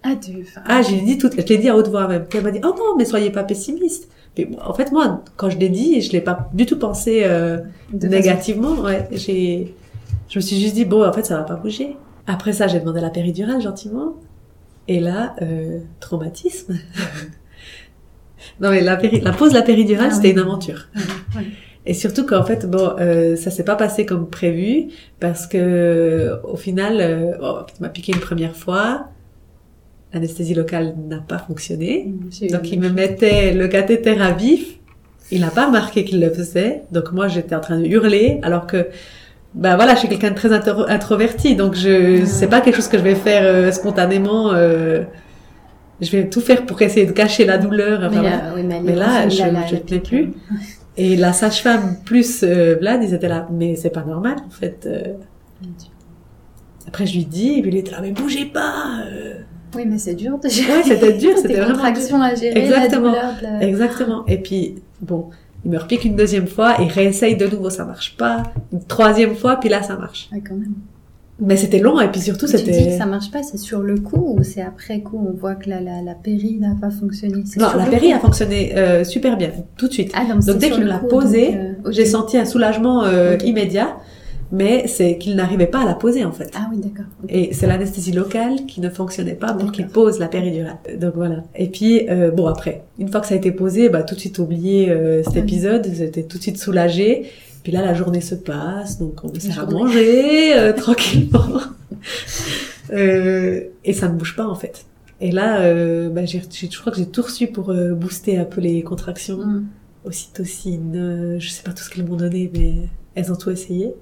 [0.03, 0.47] Ah, tu...
[0.67, 2.25] Ah, j'ai dit tout, je l'ai dit à haute voix même.
[2.25, 4.09] Puis elle m'a dit, oh non, mais soyez pas pessimiste.
[4.37, 7.59] Mais en fait, moi, quand je l'ai dit, je l'ai pas du tout pensé euh,
[7.93, 8.73] de négativement.
[8.81, 9.75] Ouais, j'ai,
[10.29, 11.97] je me suis juste dit, bon, en fait, ça va pas bouger.
[12.27, 14.15] Après ça, j'ai demandé la péridurale gentiment.
[14.89, 16.79] Et là, euh, traumatisme.
[18.61, 20.33] non mais la, péri- la pause la péridurale, Ah c'était oui.
[20.35, 20.89] une aventure.
[21.37, 21.43] Ouais.
[21.85, 26.57] Et surtout qu'en fait, bon, euh, ça s'est pas passé comme prévu parce que au
[26.57, 29.07] final, euh, bon, il m'a piqué une première fois.
[30.15, 32.13] L'anesthésie locale n'a pas fonctionné.
[32.43, 34.79] Eu Donc il me mettait le cathéter à vif.
[35.31, 36.83] Il n'a pas remarqué qu'il le faisait.
[36.93, 38.89] Donc moi j'étais en train de hurler alors que
[39.55, 42.89] bah voilà, je suis quelqu'un de très intro- introverti, donc je c'est pas quelque chose
[42.89, 44.53] que je vais faire euh, spontanément.
[44.55, 45.03] euh,
[46.03, 48.01] je vais tout faire pour essayer de cacher la douleur.
[48.05, 50.33] enfin, Mais, oui, là, je- tenais pique, plus.
[50.99, 54.85] Et la sage-femme plus euh, Vlad, ils étaient là, mais c'est pas normal en fait.
[54.87, 55.15] euh.
[56.87, 59.01] Après je lui dis, et puis il était là, mais bougez pas.
[59.07, 59.35] euh.
[59.75, 60.73] Oui, mais c'est dur de gérer.
[60.73, 63.13] Ouais, c'était dur, c'était vraiment contractions à gérer, Exactement.
[63.13, 64.27] la douleur, de la- Exactement.
[64.27, 65.31] Et puis bon,
[65.65, 68.43] il me repique une deuxième fois, il réessaye de nouveau, ça marche pas.
[68.73, 70.29] Une troisième fois, puis là ça marche.
[70.33, 70.75] Ouais, quand même.
[71.41, 72.97] Mais c'était long et puis surtout Tu dis que c'était.
[72.99, 75.81] ça marche pas, c'est sur le coup ou c'est après coup on voit que la,
[75.81, 77.43] la, la péri n'a pas fonctionné?
[77.59, 80.13] Non, la péri a fonctionné euh, super bien, tout de suite.
[80.15, 81.91] Ah, donc, c'est dès qu'il me l'a coup, posé, donc, euh.
[81.91, 83.97] J'ai senti un soulagement euh, immédiat,
[84.53, 86.51] mais c'est qu'il n'arrivait pas à la poser en fait.
[86.55, 87.07] Ah oui, d'accord.
[87.31, 90.77] Et c'est l'anesthésie locale qui ne fonctionnait pas pour qu'il pose la péridurale.
[91.01, 91.43] Donc voilà.
[91.57, 94.21] Et puis euh, bon après, une fois que ça a été posé, bah tout de
[94.21, 95.39] suite oublié euh, cet Oui.
[95.41, 97.25] épisode, j'étais tout de suite soulagée.
[97.63, 99.75] Puis là la journée se passe, donc on sert à journée.
[99.75, 101.61] manger euh, tranquillement.
[102.93, 104.85] Euh, et ça ne bouge pas en fait.
[105.21, 108.61] Et là, euh, bah, j'ai, je crois que j'ai tout reçu pour booster un peu
[108.61, 109.39] les contractions.
[109.39, 109.67] Mm.
[110.05, 113.95] Ocytocine, je sais pas tout ce qu'elles m'ont donné, mais elles ont tout essayé.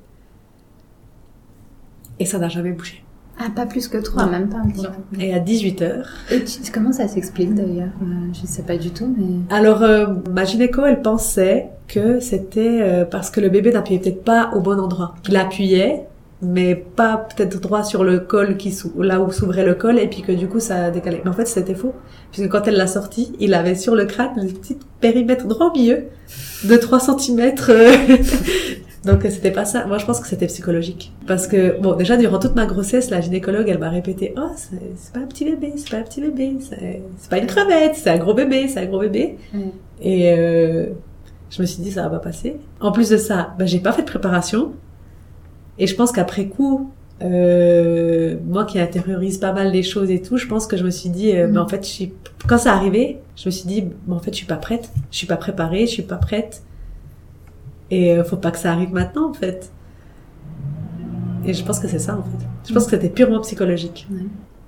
[2.18, 3.04] Et ça n'a jamais bougé.
[3.42, 4.30] Ah, pas plus que trois, Non.
[4.32, 5.20] même pas un petit peu.
[5.20, 7.88] Et à 18h, Et tu- comment ça s'explique d'ailleurs?
[8.02, 9.54] Euh, Je sais pas du tout, mais.
[9.56, 14.24] alors euh, ma gynéco, elle pensait que c'était euh, parce que le bébé n'appuyait peut-être
[14.24, 15.14] pas au bon endroit.
[15.28, 16.04] Il appuyait,
[16.42, 20.20] mais pas peut-être droit sur le col, qui là où s'ouvrait le col, et puis
[20.22, 21.22] que du coup ça décalait.
[21.24, 21.94] Mais en fait, c'était faux.
[22.32, 25.72] Puisque quand elle l'a sorti, il avait sur le crâne le petit périmètre droit au
[25.72, 26.04] milieu
[26.64, 27.52] de 3 cm.
[29.04, 29.86] Donc c'était pas ça.
[29.86, 31.12] Moi, je pense que c'était psychologique.
[31.26, 35.12] Parce que, bon, déjà, durant toute ma grossesse, la gynécologue, elle m'a répété, oh, c'est
[35.12, 38.18] pas un petit bébé, c'est pas un petit bébé, c'est pas une crevette, c'est un
[38.18, 39.36] gros bébé, c'est un gros bébé.
[40.02, 40.86] Et euh,
[41.50, 42.56] je me suis dit, ça va pas passer.
[42.80, 44.72] En plus de ça, bah, j'ai pas fait de préparation.
[45.78, 46.90] Et je pense qu'après coup,
[47.22, 50.90] euh, moi qui intériorise pas mal les choses et tout, je pense que je me
[50.90, 51.54] suis dit, euh, Mhm.
[51.54, 52.12] bah, en fait, je suis...
[52.46, 54.90] quand ça arrivé, je me suis dit, bah, en fait, je suis pas prête.
[55.10, 56.62] Je suis pas préparée, je suis pas prête.
[57.90, 59.72] Et euh, faut pas que ça arrive maintenant, en fait.
[61.44, 62.46] Et je pense que c'est ça, en fait.
[62.68, 64.06] Je pense que c'était purement psychologique.
[64.10, 64.20] Ouais.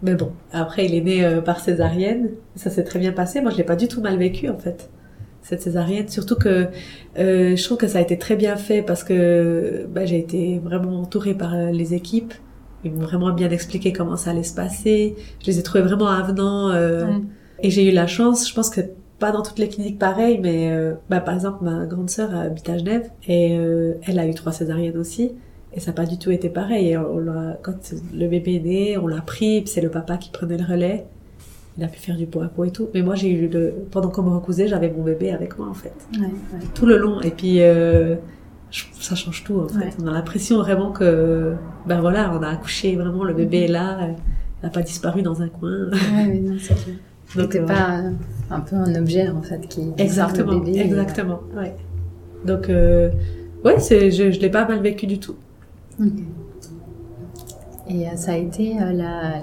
[0.02, 2.30] Mais bon, après, il est né euh, par césarienne.
[2.56, 3.40] Ça s'est très bien passé.
[3.40, 4.90] Moi, je l'ai pas du tout mal vécu, en fait,
[5.42, 6.08] cette césarienne.
[6.08, 6.68] Surtout que
[7.18, 10.58] euh, je trouve que ça a été très bien fait parce que bah, j'ai été
[10.58, 12.34] vraiment entourée par euh, les équipes.
[12.84, 15.14] Ils m'ont vraiment bien expliqué comment ça allait se passer.
[15.40, 16.70] Je les ai trouvés vraiment avenants.
[16.70, 17.20] euh, Ouais.
[17.64, 18.80] Et j'ai eu la chance, je pense que
[19.22, 22.68] pas dans toutes les cliniques pareil, mais euh, bah, par exemple, ma grande sœur habite
[22.68, 25.32] à Genève et euh, elle a eu trois césariennes aussi.
[25.74, 26.88] Et ça n'a pas du tout été pareil.
[26.90, 30.30] Et on l'a- quand le bébé est né, on l'a pris, c'est le papa qui
[30.30, 31.06] prenait le relais.
[31.78, 32.88] Il a pu faire du pot à pot et tout.
[32.92, 33.72] Mais moi, j'ai eu le...
[33.90, 35.94] Pendant qu'on me recousait, j'avais mon bébé avec moi, en fait.
[36.18, 36.66] Ouais, ouais.
[36.74, 37.20] Tout le long.
[37.22, 38.16] Et puis, euh,
[39.00, 39.78] ça change tout, en fait.
[39.78, 39.90] Ouais.
[40.02, 41.54] On a l'impression vraiment que...
[41.86, 44.08] Ben voilà, on a accouché, vraiment, le bébé est là.
[44.08, 45.88] Il n'a pas disparu dans un coin.
[45.90, 46.96] Ouais, ouais, non, c'est clair.
[47.36, 48.10] Donc, T'es pas euh,
[48.50, 50.78] un peu un objet en fait qui Exactement, bébé.
[50.78, 51.74] et- exactement, ouais.
[52.44, 53.10] Donc, euh,
[53.64, 55.36] ouais, c'est, je, je l'ai pas mal vécu du tout.
[57.88, 59.42] Et euh, ça a été euh, la,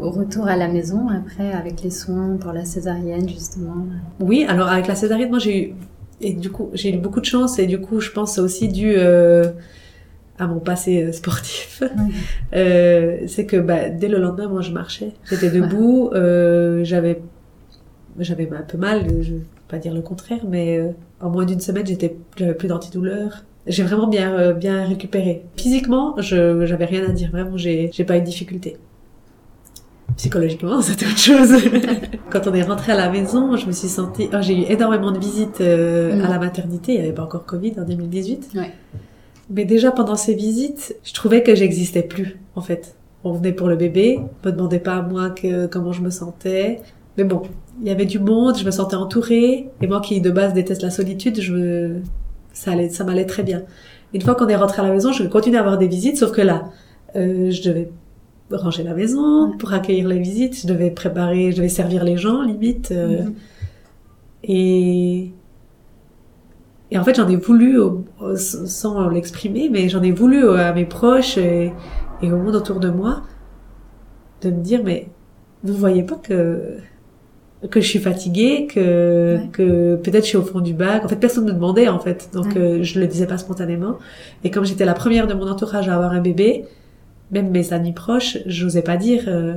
[0.00, 3.86] au retour à la maison après avec les soins pour la césarienne justement.
[4.20, 5.74] Oui, alors avec la césarienne, moi j'ai eu,
[6.20, 8.68] et du coup, j'ai eu beaucoup de chance et du coup, je pense c'est aussi
[8.68, 9.44] dû euh,
[10.38, 11.82] à mon passé euh, sportif.
[12.54, 17.20] Euh, c'est que bah, dès le lendemain, moi je marchais, j'étais debout, euh, j'avais,
[18.18, 21.60] j'avais un peu mal, je vais pas dire le contraire, mais euh, en moins d'une
[21.60, 23.44] semaine, j'étais, j'avais plus d'antidouleur.
[23.66, 25.42] J'ai vraiment bien, bien récupéré.
[25.56, 27.30] Physiquement, je, j'avais rien à dire.
[27.32, 28.76] Vraiment, j'ai, j'ai pas eu de difficulté.
[30.16, 31.52] Psychologiquement, c'était autre chose.
[32.30, 35.10] Quand on est rentré à la maison, je me suis sentie, oh, j'ai eu énormément
[35.10, 36.24] de visites Mm.
[36.24, 36.92] à la maternité.
[36.94, 38.50] Il n'y avait pas encore Covid en 2018.
[38.54, 38.72] Ouais.
[39.50, 42.96] Mais déjà pendant ces visites, je trouvais que j'existais plus, en fait.
[43.24, 46.10] On venait pour le bébé, on me demandait pas à moi que, comment je me
[46.10, 46.80] sentais.
[47.16, 47.42] Mais bon,
[47.80, 49.68] il y avait du monde, je me sentais entourée.
[49.80, 51.96] Et moi qui de base déteste la solitude, je me...
[52.52, 53.62] ça allait, ça m'allait très bien.
[54.14, 56.32] Une fois qu'on est rentré à la maison, je continuais à avoir des visites, sauf
[56.32, 56.70] que là,
[57.16, 57.90] euh, je devais
[58.50, 62.42] ranger la maison pour accueillir les visites, je devais préparer, je devais servir les gens,
[62.42, 62.92] limite.
[62.92, 63.34] euh, Mhm.
[64.44, 65.32] et,
[66.90, 70.72] et en fait, j'en ai voulu, au- au- sans l'exprimer, mais j'en ai voulu à
[70.72, 71.72] mes proches et,
[72.22, 73.22] et au monde autour de moi
[74.42, 75.08] de me dire, mais
[75.64, 76.76] vous voyez pas que
[77.70, 79.48] que je suis fatiguée, que Ouais.
[79.50, 81.04] que peut-être je suis au fond du bac.
[81.04, 82.58] En fait, personne me demandait en fait, donc Ouais.
[82.58, 83.96] euh, je le disais pas spontanément.
[84.44, 86.66] Et comme j'étais la première de mon entourage à avoir un bébé,
[87.32, 89.24] même mes amis proches, j'osais pas dire.
[89.26, 89.54] euh,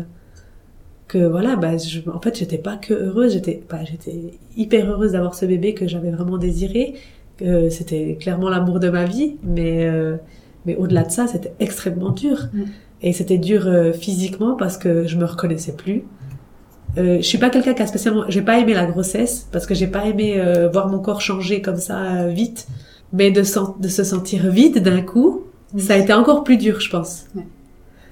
[1.08, 5.14] que voilà bah je, en fait j'étais pas que heureuse j'étais bah, j'étais hyper heureuse
[5.14, 6.94] d'avoir ce bébé que j'avais vraiment désiré
[7.40, 10.18] que c'était clairement l'amour de ma vie mais euh,
[10.66, 12.50] Mais au-delà de ça, c'était extrêmement dur.
[12.54, 12.64] Mm.
[13.02, 16.04] Et c'était dur euh, physiquement parce que je me reconnaissais plus.
[16.98, 19.74] Euh, je suis pas quelqu'un qui a spécialement, j'ai pas aimé la grossesse parce que
[19.74, 22.68] j'ai pas aimé euh, voir mon corps changer comme ça euh, vite,
[23.14, 25.82] mais de, sen- de se sentir vide d'un coup, Oui.
[25.82, 27.28] ça a été encore plus dur, je pense.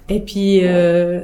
[0.10, 1.20] Et puis, euh,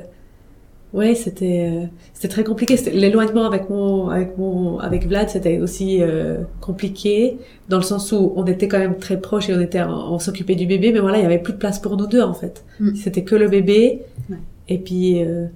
[0.94, 2.76] ouais, c'était euh, c'était très compliqué.
[2.92, 7.38] L'éloignement avec mon avec mon avec Vlad, c'était aussi euh, compliqué
[7.70, 10.56] dans le sens où on était quand même très proches et on était on s'occupait
[10.56, 12.64] du bébé, mais voilà, il y avait plus de place pour nous deux en fait.
[12.80, 12.96] Mm.
[12.96, 14.04] C'était que le bébé.
[14.30, 14.38] Ouais.
[14.70, 15.48] Et puis, euh,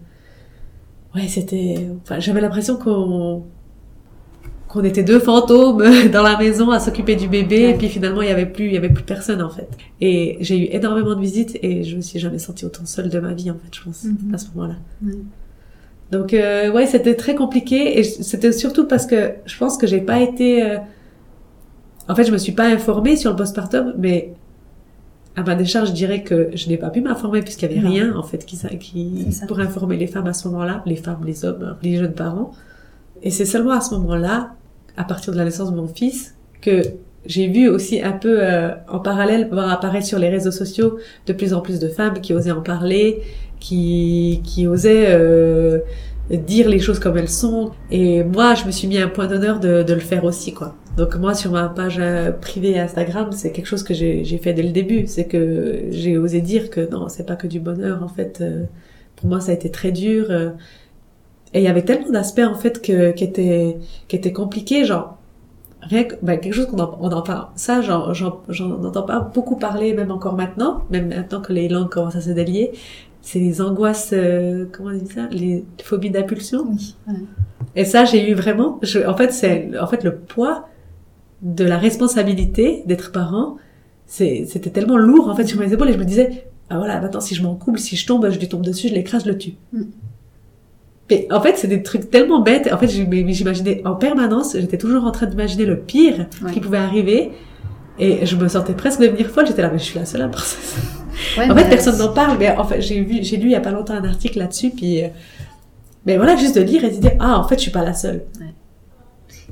[1.16, 1.88] ouais, c'était.
[2.04, 3.44] Enfin, j'avais l'impression qu'on
[4.68, 7.72] qu'on était deux fantômes dans la maison à s'occuper du bébé Ouais.
[7.72, 9.70] et puis finalement il y avait plus il y avait plus personne en fait
[10.02, 13.20] et j'ai eu énormément de visites et je me suis jamais sentie autant seule de
[13.20, 14.34] ma vie en fait je pense Mhm.
[14.34, 14.76] à ce moment-là
[15.06, 15.14] Ouais.
[16.12, 20.02] donc euh, ouais c'était très compliqué et c'était surtout parce que je pense que j'ai
[20.02, 20.78] pas été euh,
[22.10, 24.34] en fait je me suis pas informée sur le postpartum mais
[25.38, 27.90] à ma décharge je dirais que je n'ai pas pu m'informer puisqu'il y avait Non.
[27.94, 31.46] rien en fait qui, qui pour informer les femmes à ce moment-là les femmes les
[31.46, 32.52] hommes les jeunes parents
[33.24, 34.52] et c'est seulement à ce moment-là
[34.96, 36.82] à partir de la naissance de mon fils que
[37.26, 41.34] j'ai vu aussi un peu euh, en parallèle voir apparaître sur les réseaux sociaux de
[41.34, 43.22] plus en plus de femmes qui osaient en parler,
[43.60, 45.80] qui qui osaient euh,
[46.30, 47.72] dire les choses comme elles sont.
[47.92, 50.76] Et moi, je me suis mis un point d'honneur de, de le faire aussi, quoi.
[50.98, 54.64] Donc moi, sur ma page euh, privée Instagram, c'est quelque chose que j'ai fait dès
[54.64, 55.06] le début.
[55.08, 58.04] C'est que j'ai osé dire que non, c'est pas que du bonheur.
[58.04, 58.64] En fait, euh,
[59.16, 60.28] pour moi, ça a été très dur.
[61.54, 65.18] Et il y avait tellement d'aspects en fait que qui étaient qui étaient compliqués, genre
[65.82, 68.02] rien que bah, quelque chose qu'on en, on en parle ça j'en
[68.84, 72.32] entends pas beaucoup parler même encore maintenant même maintenant que les langues commencent à se
[72.32, 72.72] délier
[73.22, 75.28] c'est les angoisses euh, comment on dit ça?
[75.32, 76.96] Les phobies d'impulsion Oui.
[77.08, 77.14] ouais.
[77.76, 80.68] et ça j'ai eu vraiment je, en fait c'est en fait le poids
[81.44, 83.58] de la responsabilité d'être parent
[84.08, 87.00] c'est c'était tellement lourd en fait sur mes épaules et je me disais ah voilà
[87.00, 89.30] maintenant si je m'en couple si je tombe je lui tombe dessus je l'écrase je
[89.30, 89.84] le tue Mm.
[91.10, 92.70] Mais en fait, c'est des trucs tellement bêtes.
[92.72, 96.52] En fait, j'im- j'imaginais en permanence, j'étais toujours en train d'imaginer le pire Ouais.
[96.52, 97.32] qui pouvait arriver.
[98.00, 99.48] Et je me sentais presque devenir folle.
[99.48, 101.42] J'étais là, mais je suis la seule à penser ça.
[101.42, 102.38] Ouais, En fait, personne n'en parle.
[102.38, 104.70] Mais en fait, j'ai vu, j'ai lu il y a pas longtemps un article là-dessus.
[104.70, 105.08] Puis, euh,
[106.06, 107.94] mais voilà, juste de lire et de dire, ah, en fait, je suis pas la
[107.94, 108.22] seule.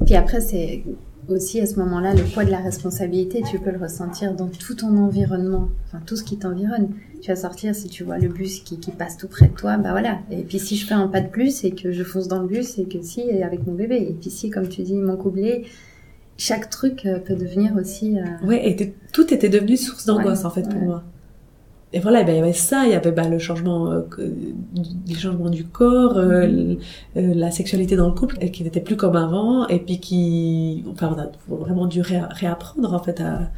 [0.05, 0.83] Puis après, c'est
[1.29, 3.41] aussi à ce moment-là le poids de la responsabilité.
[3.49, 6.89] Tu peux le ressentir dans tout ton environnement, enfin tout ce qui t'environne.
[7.21, 9.77] Tu vas sortir si tu vois le bus qui, qui passe tout près de toi,
[9.77, 10.19] bah voilà.
[10.29, 12.47] Et puis si je fais un pas de plus et que je fonce dans le
[12.47, 13.95] bus et que si et avec mon bébé.
[14.09, 15.65] Et puis si, comme tu dis, mon couplé,
[16.37, 18.19] chaque truc euh, peut devenir aussi.
[18.19, 20.85] euh, Ouais, et tout était devenu source d'angoisse Ouais, en fait pour ouais.
[20.85, 21.03] moi.
[21.95, 24.21] Et voilà, ben, il y avait ça, il y avait bah, le changement, euh, que-
[25.49, 26.77] du corps, euh, Mhm.
[27.17, 31.15] euh, la sexualité dans le couple qui n'était plus comme avant, et puis qui, enfin,
[31.15, 31.27] on a
[31.63, 33.49] vraiment dû ré- réapprendre en fait à,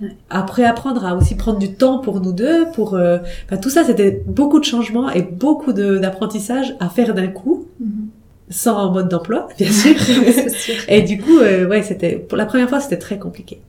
[0.00, 0.08] Ouais.
[0.30, 3.84] après apprendre à aussi prendre du temps pour nous deux, pour, euh, enfin, tout ça,
[3.84, 8.06] c'était beaucoup de changements et beaucoup d'apprentissage à faire d'un coup, Mhm.
[8.48, 10.74] sans mode d'emploi, bien sûr.
[10.88, 13.60] Et du coup, euh, ouais, c'était pour la première fois, c'était très compliqué.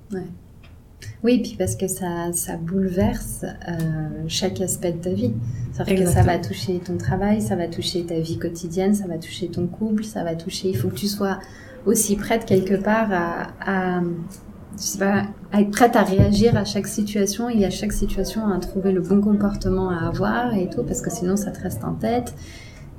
[1.24, 3.74] Oui, puis parce que ça, ça bouleverse euh,
[4.28, 5.34] chaque aspect de ta vie.
[5.72, 9.18] C'est-à-dire que ça va toucher ton travail, ça va toucher ta vie quotidienne, ça va
[9.18, 10.70] toucher ton couple, ça va toucher.
[10.70, 11.40] Il faut que tu sois
[11.86, 14.02] aussi prête quelque part à, à,
[14.78, 18.48] je sais pas, à être prête à réagir à chaque situation et à chaque situation
[18.48, 21.84] à trouver le bon comportement à avoir et tout, parce que sinon ça te reste
[21.84, 22.34] en tête.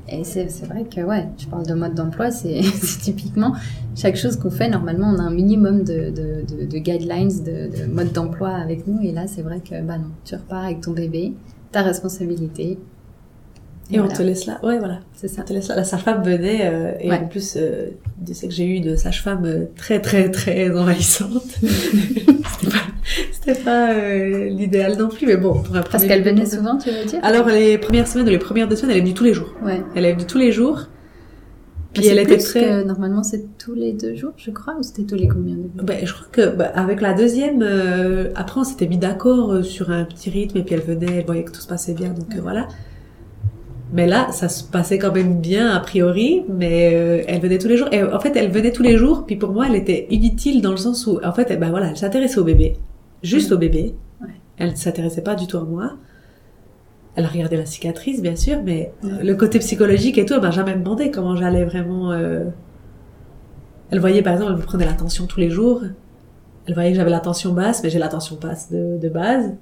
[0.09, 2.61] Et c'est c'est vrai que, ouais, tu parles de mode d'emploi, c'est
[3.01, 3.55] typiquement
[3.97, 7.77] chaque chose qu'on fait, normalement, on a un minimum de, de, de, de guidelines, de,
[7.81, 9.01] de mode d'emploi avec nous.
[9.03, 11.33] Et là, c'est vrai que, bah non, tu repars avec ton bébé,
[11.73, 12.79] ta responsabilité.
[13.91, 15.01] Et on voilà, te laisse là, ouais, voilà.
[15.15, 15.43] C'est ça.
[15.43, 15.77] On te laisse là.
[15.77, 17.19] La sage-femme venait, euh, et Ouais.
[17.19, 17.91] en plus, euh,
[18.27, 21.43] je sais que j'ai eu de sage-femme euh, très, très, très envahissante.
[21.63, 22.79] c'était pas,
[23.45, 27.05] c'était pas euh, l'idéal non plus, mais bon, pour Parce qu'elle venait souvent, tu veux
[27.05, 27.21] dire?
[27.23, 29.55] Alors, les premières semaines ou les premières deux semaines, elle est venue tous les jours.
[29.65, 29.83] Ouais.
[29.95, 30.89] Elle est venue tous les jours.
[31.93, 32.61] Puis elle était très...
[32.61, 35.63] que normalement, c'est tous les deux jours, je crois, ou c'était tous les combien de
[35.63, 35.85] jours?
[35.85, 39.63] Ben, je crois que bah, avec la deuxième, euh, après on s'était mis d'accord euh,
[39.63, 42.09] sur un petit rythme et puis elle venait, elle voyait que tout se passait bien,
[42.09, 42.67] donc euh, voilà.
[43.93, 47.69] Mais là, ça se passait quand même bien a priori, mais euh, elle venait tous
[47.69, 47.89] les jours.
[47.93, 50.73] Et en fait, elle venait tous les jours, puis pour moi, elle était inutile dans
[50.73, 52.75] le sens où, en fait, eh ben voilà, elle s'intéressait au bébé,
[53.25, 53.95] juste au bébé.
[54.21, 54.29] Ouais.
[54.59, 55.95] Elle ne s'intéressait pas du tout à moi.
[57.17, 59.23] Elle a regardé la cicatrice, bien sûr, mais Ouais.
[59.25, 62.13] le côté psychologique et tout, elle m'a jamais demandé comment j'allais vraiment.
[62.13, 62.45] euh,
[63.91, 65.83] Elle voyait, par exemple, elle me prenait l'attention tous les jours.
[66.67, 69.53] Elle voyait que j'avais l'attention basse, mais j'ai l'attention basse de, de base.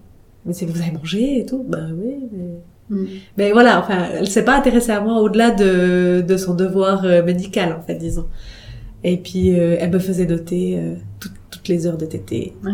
[0.47, 1.65] Mais c'est vous avez mangé et tout?
[1.69, 2.97] Ben oui, mais...
[2.97, 3.07] Mm.
[3.39, 7.23] Mais voilà, enfin, elle s'est pas intéressée à moi au-delà de, de son devoir euh,
[7.23, 8.27] médical, en fait, disons.
[9.05, 12.55] Et puis, euh, elle me faisait noter euh, tout- tout- toutes les heures de tété,
[12.65, 12.73] Ouais.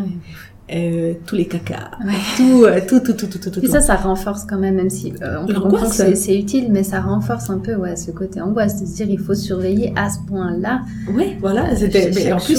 [0.73, 2.13] Euh, tous les cacas, Ouais.
[2.37, 3.61] tout, euh, tout, tout, tout, tout, tout, tout.
[3.65, 6.83] Et ça, ça renforce quand même, même si euh, on comprendre que c'est- utile, mais
[6.83, 10.11] ça renforce un peu ouais, ce côté angoisse de se dire il faut surveiller à
[10.11, 10.83] ce point-là.
[11.17, 12.11] Ouais, voilà, Euh, c'était.
[12.15, 12.57] Mais en plus,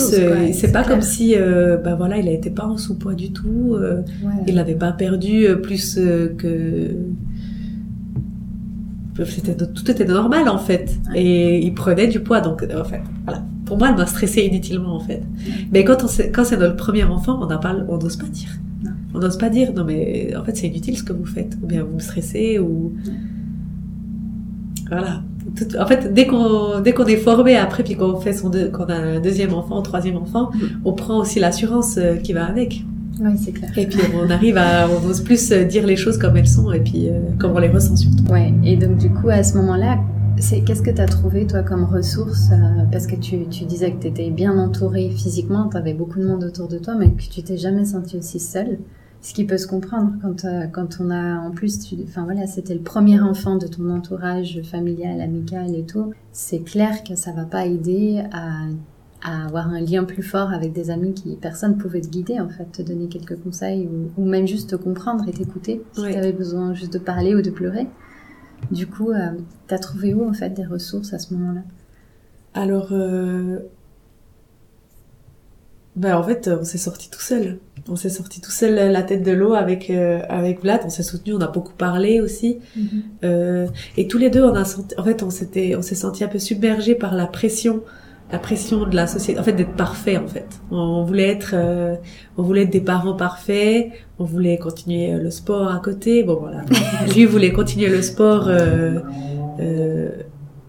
[0.53, 0.87] c'est pas clair.
[0.95, 1.35] comme si,
[1.83, 3.75] bah voilà, il été pas en sous-poids du tout.
[3.77, 4.31] Ouais.
[4.47, 6.87] il n'avait pas perdu plus que.
[9.75, 11.21] Tout était normal en fait, Ouais.
[11.21, 12.39] et il prenait du poids.
[12.39, 13.43] Donc, en fait, voilà.
[13.69, 15.21] Pour moi, elle m'a stressé inutilement en fait.
[15.71, 18.49] Mais quand on sait- quand c'est notre premier enfant, on n'ose pas dire.
[18.83, 18.91] Non.
[19.13, 19.71] On n'ose pas dire.
[19.75, 21.55] Non mais en fait, c'est inutile ce que vous faites.
[21.61, 22.93] Ou bien vous me stressez ou.
[24.89, 25.21] Voilà.
[25.55, 28.69] Tout- en fait, dès qu'on dès qu'on est formé après, puis qu'on fait son deux-
[28.69, 30.69] qu'on a un deuxième enfant, un troisième enfant, Mhm.
[30.85, 32.83] on prend aussi l'assurance euh, qui va avec.
[33.21, 33.69] Oui, c'est clair.
[33.77, 36.71] Et puis on arrive à, on ose plus euh, dire les choses comme elles sont
[36.71, 38.23] et puis euh, comme on les ressent surtout.
[38.31, 38.53] Ouais.
[38.63, 39.99] Et donc du coup, à ce moment-là,
[40.39, 44.01] qu'est-ce que tu as trouvé toi comme ressource euh, Parce que tu, tu disais que
[44.01, 47.21] tu étais bien entourée physiquement, tu avais beaucoup de monde autour de toi, mais que
[47.23, 48.79] tu t'es jamais sentie aussi seule.
[49.21, 51.77] Ce qui peut se comprendre quand, euh, quand on a, en plus,
[52.07, 56.13] enfin voilà, c'était le premier enfant de ton entourage familial, amical et tout.
[56.31, 58.61] C'est clair que ça va pas aider à,
[59.21, 62.47] à avoir un lien plus fort avec des amis qui, personne pouvait te guider en
[62.47, 66.13] fait, te donner quelques conseils ou, ou même juste te comprendre et t'écouter si Ouais.
[66.13, 67.87] tu avais besoin juste de parler ou de pleurer.
[68.71, 69.31] Du coup, euh,
[69.67, 71.61] t'as trouvé où en fait des ressources à ce moment-là?
[72.53, 73.59] Alors, euh...
[75.95, 77.59] ben en fait, on s'est sorti tout seul.
[77.87, 80.81] On s'est sorti tout seul la tête de l'eau avec euh, avec Vlad.
[80.85, 82.59] On s'est soutenu, on a beaucoup parlé aussi.
[83.23, 86.23] Euh, et tous les deux, on a senti, en fait, on s'était, on s'est senti
[86.23, 87.81] un peu submergé par la pression,
[88.31, 90.47] la pression de la société, en fait, d'être parfait, en fait.
[90.71, 91.95] On voulait être, euh,
[92.37, 96.23] on voulait être des parents parfaits, on voulait continuer euh, le sport à côté.
[96.23, 96.63] Bon, voilà.
[97.15, 98.99] Lui voulait continuer le sport euh,
[99.59, 100.09] euh,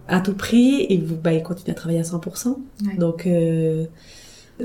[0.09, 2.49] à tout prix, et bah, il continue à travailler à 100%.
[2.49, 2.97] Ouais.
[2.99, 3.85] Donc, euh,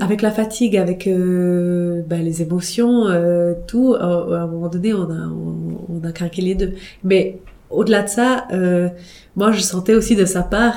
[0.00, 5.10] avec la fatigue, avec euh, bah, les émotions, euh, tout, à un moment donné, on
[5.10, 6.74] a, on, on a craqué les deux.
[7.04, 8.88] Mais au-delà de ça, euh,
[9.36, 10.76] moi, je sentais aussi de sa part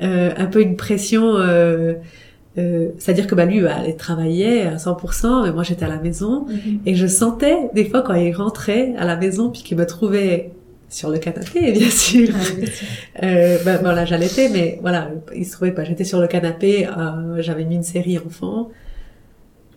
[0.00, 1.36] un peu une pression.
[1.36, 1.94] Euh,
[2.58, 5.98] euh, C'est-à-dire que bah, lui, bah, il travaillait à 100%, mais moi, j'étais à la
[5.98, 6.46] maison.
[6.86, 10.50] Et je sentais, des fois, quand il rentrait à la maison, puis qu'il me trouvait
[10.88, 12.28] sur le canapé, bien sûr.
[13.22, 15.84] Euh, ben voilà, j'allaitais, mais voilà, il se trouvait pas.
[15.84, 18.70] J'étais sur le canapé, euh, j'avais mis une série enfant,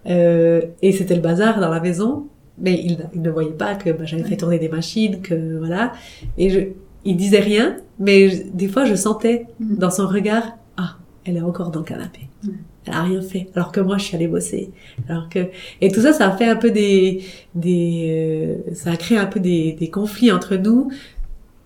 [0.07, 2.27] euh, et c'était le bazar dans la maison.
[2.59, 5.93] Mais il, il ne voyait pas que ben, j'avais fait tourner des machines, que voilà.
[6.37, 6.59] Et je,
[7.05, 9.77] il disait rien, mais je- des fois je sentais Mhm.
[9.77, 10.43] dans son regard,
[10.77, 10.95] ah,
[11.25, 12.21] elle est encore dans le canapé.
[12.45, 12.53] Ouais.
[12.85, 14.71] Elle a rien fait, alors que moi je suis allée bosser.
[15.07, 15.47] Alors que
[15.79, 17.23] et tout ça, ça a fait un peu des
[17.55, 20.89] des, euh, ça a créé un peu des, des conflits entre nous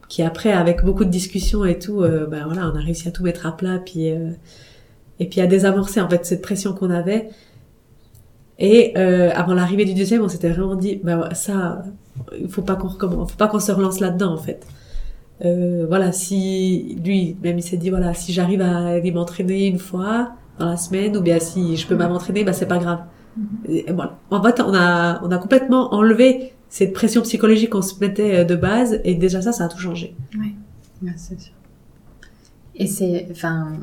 [0.09, 3.11] qui après avec beaucoup de discussions et tout euh, ben voilà on a réussi à
[3.11, 4.29] tout mettre à plat puis euh,
[5.19, 7.29] et puis à désamorcer en fait cette pression qu'on avait
[8.59, 11.83] et euh, avant l'arrivée du deuxième on s'était vraiment dit ben ça
[12.39, 14.65] il faut pas qu'on recommence faut pas qu'on se relance là dedans en fait
[15.45, 19.79] euh, voilà si lui même il s'est dit voilà si j'arrive à aller m'entraîner une
[19.79, 23.01] fois dans la semaine ou bien si je peux m'entraîner ben c'est pas grave
[23.67, 24.17] et voilà.
[24.31, 28.43] En fait, on a, on a complètement enlevé cette pression psychologique qu'on se mettait euh,
[28.43, 30.15] de base, et déjà ça, ça a tout changé.
[30.37, 31.53] Ouais, c'est sûr.
[32.75, 33.73] Et c'est, enfin,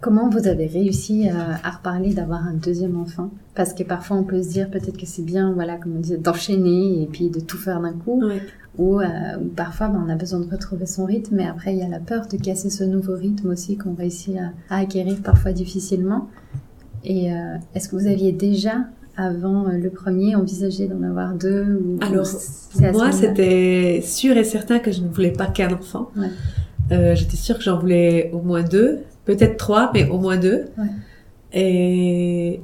[0.00, 3.30] comment vous avez réussi à, à reparler d'avoir un deuxième enfant?
[3.54, 6.16] Parce que parfois on peut se dire peut-être que c'est bien, voilà, comme on dit,
[6.16, 8.40] d'enchaîner et puis de tout faire d'un coup, Ouais.
[8.78, 9.04] ou, euh,
[9.56, 11.98] parfois ben, on a besoin de retrouver son rythme, mais après il y a la
[12.00, 16.28] peur de casser ce nouveau rythme aussi qu'on réussit à, à acquérir parfois difficilement.
[17.04, 18.76] Et euh, est-ce que vous aviez déjà
[19.16, 22.26] avant euh, le premier envisagé d'en avoir deux ou, Alors,
[22.76, 26.10] ou Moi, c'était sûr et certain que je ne voulais pas qu'un enfant.
[26.16, 26.28] Ouais.
[26.92, 30.66] Euh, J'étais sûre que j'en voulais au moins deux, peut-être trois, mais au moins deux.
[30.78, 30.86] Ouais.
[31.52, 32.60] Et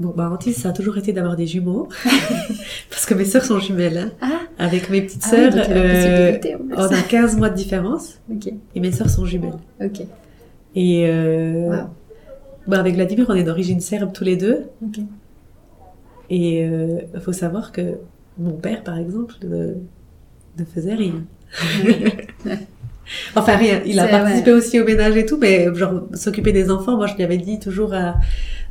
[0.00, 1.88] bon, bah, Antille, ça a toujours été d'avoir des jumeaux,
[2.90, 3.98] parce que mes sœurs sont jumelles.
[3.98, 4.10] Hein.
[4.20, 6.38] Ah, Avec mes petites ah oui, sœurs, euh,
[6.76, 9.58] on a 15 mois de différence, Ok, et mes sœurs sont jumelles.
[9.82, 10.02] ok.
[10.74, 11.84] Et euh, Wow.
[12.66, 14.64] bah, avec Vladimir, on est d'origine serbe tous les deux.
[14.84, 14.98] Ok.
[16.28, 17.98] Et il faut savoir que
[18.38, 19.74] mon père, par exemple, ne,
[20.58, 21.22] ne faisait rien.
[23.34, 23.80] enfin, rien.
[23.86, 27.14] Il a participé aussi au ménage et tout, mais genre s'occuper des enfants, moi je
[27.14, 28.16] lui avais dit toujours à,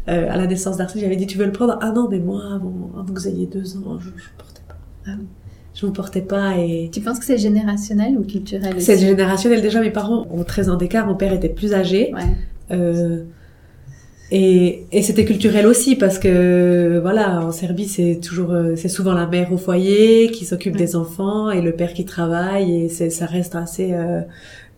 [0.08, 1.78] euh, à la naissance d'Arthur, j'avais dit tu veux le prendre?
[1.82, 4.76] Ah non, mais moi, avant, avant que vous ayez deux ans, je ne portais pas.
[5.08, 5.26] Ah oui.
[5.74, 6.90] Je vous portais pas et...
[6.94, 9.62] Tu penses que c'est générationnel ou culturel C'est générationnel.
[9.62, 11.06] Déjà, mes parents ont 13 ans d'écart.
[11.06, 12.14] Mon père était plus âgé.
[12.14, 12.22] Ouais.
[12.72, 13.24] Euh,
[14.32, 19.14] et, et c'était culturel aussi parce que voilà en Serbie c'est toujours euh, c'est souvent
[19.14, 20.80] la mère au foyer qui s'occupe Ouais.
[20.80, 24.22] des enfants et le père qui travaille et c'est ça reste assez euh,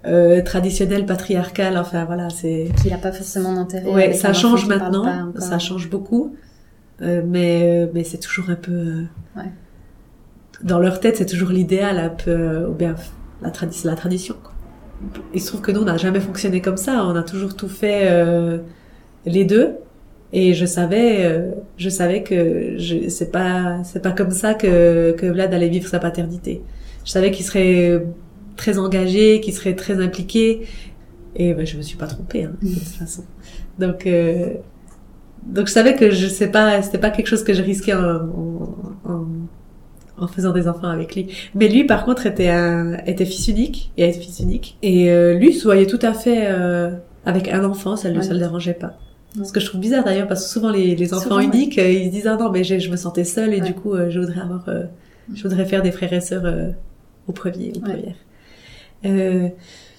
[0.05, 1.75] euh, traditionnel, patriarcal.
[1.77, 2.67] Enfin voilà, c'est.
[2.81, 3.89] Qu'il n'a pas forcément d'intérêt.
[3.91, 6.35] Ouais, ça change maintenant, ça change beaucoup,
[7.01, 8.71] Euh, mais euh, mais c'est toujours un peu.
[8.71, 9.03] euh,
[9.35, 9.51] Ouais.
[10.63, 12.95] Dans leur tête, c'est toujours l'idéal, un peu, ou bien
[13.41, 14.35] la tradition, la tradition.
[14.41, 14.53] Quoi.
[15.33, 17.05] Il se trouve que nous, on n'a jamais fonctionné comme ça.
[17.05, 18.59] On a toujours tout fait euh,
[19.28, 19.75] les deux.
[20.34, 25.13] Et je savais, euh, je savais que je, c'est pas, c'est pas comme ça que
[25.17, 26.61] que Vlad allait vivre sa paternité.
[27.05, 28.03] Je savais qu'il serait
[28.57, 30.63] très engagé, qu'il serait très impliqué.
[31.38, 33.23] Et ben, je me suis pas trompée, hein, de toute façon.
[33.80, 34.55] Donc, euh,
[35.45, 38.03] donc je savais que je sais pas, c'était pas quelque chose que je risquais en,
[38.03, 38.75] en,
[39.05, 39.25] en,
[40.17, 41.28] en faisant des enfants avec lui.
[41.55, 44.78] Mais lui, par contre, était un, était fils unique, et était fils unique.
[44.82, 46.91] Et euh, lui se voyait tout à fait euh,
[47.25, 48.23] avec un enfant, ça lui, Ouais.
[48.23, 48.97] ça le dérangeait pas.
[49.38, 49.45] Ouais.
[49.45, 51.45] Ce que je trouve bizarre d'ailleurs, parce que souvent les, les enfants Souvent, ouais.
[51.45, 53.67] uniques, euh, ils se disent ah non mais je, je me sentais seule et Ouais.
[53.67, 54.83] du coup euh, je voudrais avoir, euh,
[55.33, 56.69] je voudrais faire des frères et sœurs euh,
[57.27, 57.93] au premier, aux Ouais.
[57.93, 58.15] premières.
[59.05, 59.47] Euh,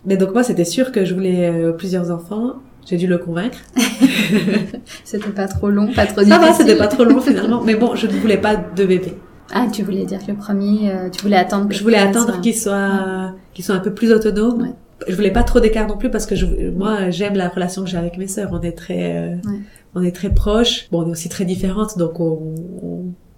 [0.05, 2.55] mais donc moi c'était sûr que je voulais euh, plusieurs enfants.
[2.87, 3.59] J'ai dû le convaincre.
[5.05, 6.41] C'était pas trop long, pas trop Ça difficile.
[6.47, 7.63] va, c'était pas trop long finalement.
[7.65, 9.15] Mais bon, je ne voulais pas de bébé.
[9.53, 11.69] Ah, tu voulais dire que le premier, euh, tu voulais attendre.
[11.69, 14.63] que Je voulais attendre qu'il soit, qu'il soit un peu plus autonome.
[14.63, 14.73] Ouais.
[15.07, 17.89] Je voulais pas trop d'écart non plus parce que je, moi j'aime la relation que
[17.91, 18.51] j'ai avec mes sœurs.
[18.53, 19.59] On est très, euh, Ouais.
[19.95, 20.89] on est très proches.
[20.91, 22.55] Bon, on est aussi très différentes, donc on,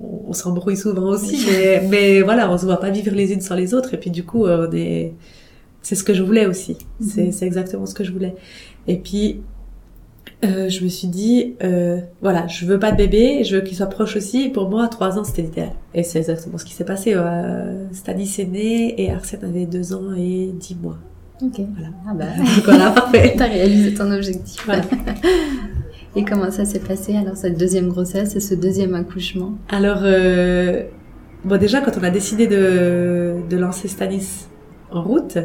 [0.00, 1.44] on, s'embrouille souvent aussi.
[1.50, 3.92] Mais, mais voilà, on se voit pas vivre les unes sans les autres.
[3.94, 5.12] Et puis du coup, euh, on est,
[5.82, 6.78] c'est ce que je voulais aussi.
[7.00, 7.32] C'est, Mhm.
[7.32, 8.34] c'est exactement ce que je voulais.
[8.86, 9.42] Et puis,
[10.44, 13.76] euh, je me suis dit, euh, voilà, je veux pas de bébé, je veux qu'il
[13.76, 14.48] soit proche aussi.
[14.48, 15.72] Pour moi, trois ans, c'était l'idéal.
[15.92, 17.12] Et c'est exactement ce qui s'est passé.
[17.14, 20.96] Euh, Stanis est né et Arsène avait deux ans et dix mois.
[21.42, 21.60] Ok.
[21.74, 21.88] Voilà.
[22.08, 23.34] Ah bah, Donc voilà, parfait.
[23.36, 24.64] t'as réalisé ton objectif.
[24.66, 24.82] Voilà.
[26.16, 29.54] Et comment ça s'est passé alors cette deuxième grossesse et ce deuxième accouchement?
[29.68, 30.82] Alors, euh,
[31.44, 34.48] bon, déjà, quand on a décidé de, de lancer Stanis
[34.90, 35.38] en route,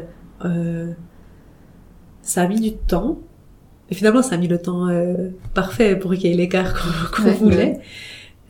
[0.44, 0.92] euh,
[2.24, 3.20] ça a mis du temps.
[3.92, 6.74] Et finalement, ça a mis le temps euh, parfait pour qu'il y ait l'écart
[7.16, 7.80] qu'on Ouais, voulait.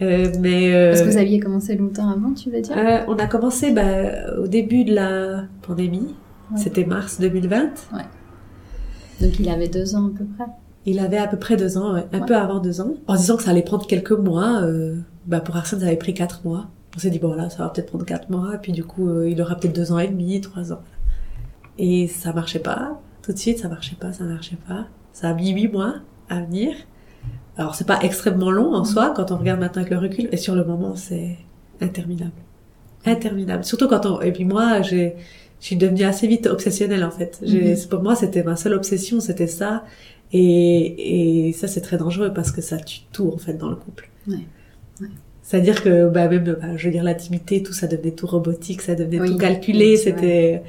[0.01, 2.77] Euh, mais euh, Parce que vous aviez commencé longtemps avant, tu veux dire?
[2.77, 6.15] euh, on a commencé bah, au début de la pandémie.
[6.51, 6.57] Ouais.
[6.57, 7.69] C'était mars 2020.
[9.21, 10.45] Donc il avait deux ans à peu près.
[10.85, 12.25] Il avait à peu près deux ans, ouais, un Ouais.
[12.27, 14.61] peu avant deux ans, en disant que ça allait prendre quelques mois.
[14.61, 16.67] Euh, bah pour Arsène, ça avait pris quatre mois.
[16.95, 19.29] On s'est dit bon là, ça va peut-être prendre quatre mois, puis du coup, euh,
[19.29, 20.81] il aura peut-être deux ans et demi, trois ans.
[21.79, 23.01] Et ça marchait pas.
[23.23, 24.85] Tout de suite, ça marchait pas, ça marchait pas.
[25.11, 25.95] Ça a mis huit mois
[26.29, 26.75] à venir.
[27.57, 30.37] Alors c'est pas extrêmement long en soi quand on regarde maintenant avec le recul, et
[30.37, 31.37] sur le moment, c'est
[31.81, 32.31] interminable,
[33.05, 33.63] interminable.
[33.63, 34.21] Surtout quand on.
[34.21, 35.15] Et puis moi, j'ai,
[35.65, 37.41] je suis devenue assez vite obsessionnelle en fait.
[37.41, 37.75] Mhm.
[37.89, 39.83] pour moi, c'était ma seule obsession, c'était ça.
[40.31, 43.75] Et, et ça, c'est très dangereux parce que ça tue tout, en fait, dans le
[43.75, 44.07] couple.
[44.27, 44.35] Ouais.
[45.01, 45.07] Ouais.
[45.41, 48.93] C'est-à-dire que, bah, même, bah, je veux dire, l'intimité, tout ça devenait tout robotique, ça
[48.93, 50.61] devenait Oui, tout calculé, c'était...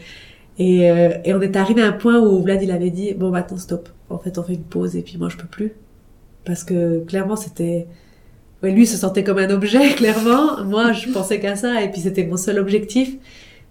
[0.58, 3.28] Et, euh, et on est arrivé à un point où Vlad, il avait dit, bon,
[3.28, 3.90] maintenant, stop.
[4.08, 5.72] En fait, on fait une pause et puis moi, je peux plus.
[6.46, 7.86] Parce que, clairement, c'était...
[8.62, 10.64] Ouais, lui, il se sentait comme un objet, clairement.
[10.64, 13.18] Moi, je pensais qu'à ça et puis c'était mon seul objectif.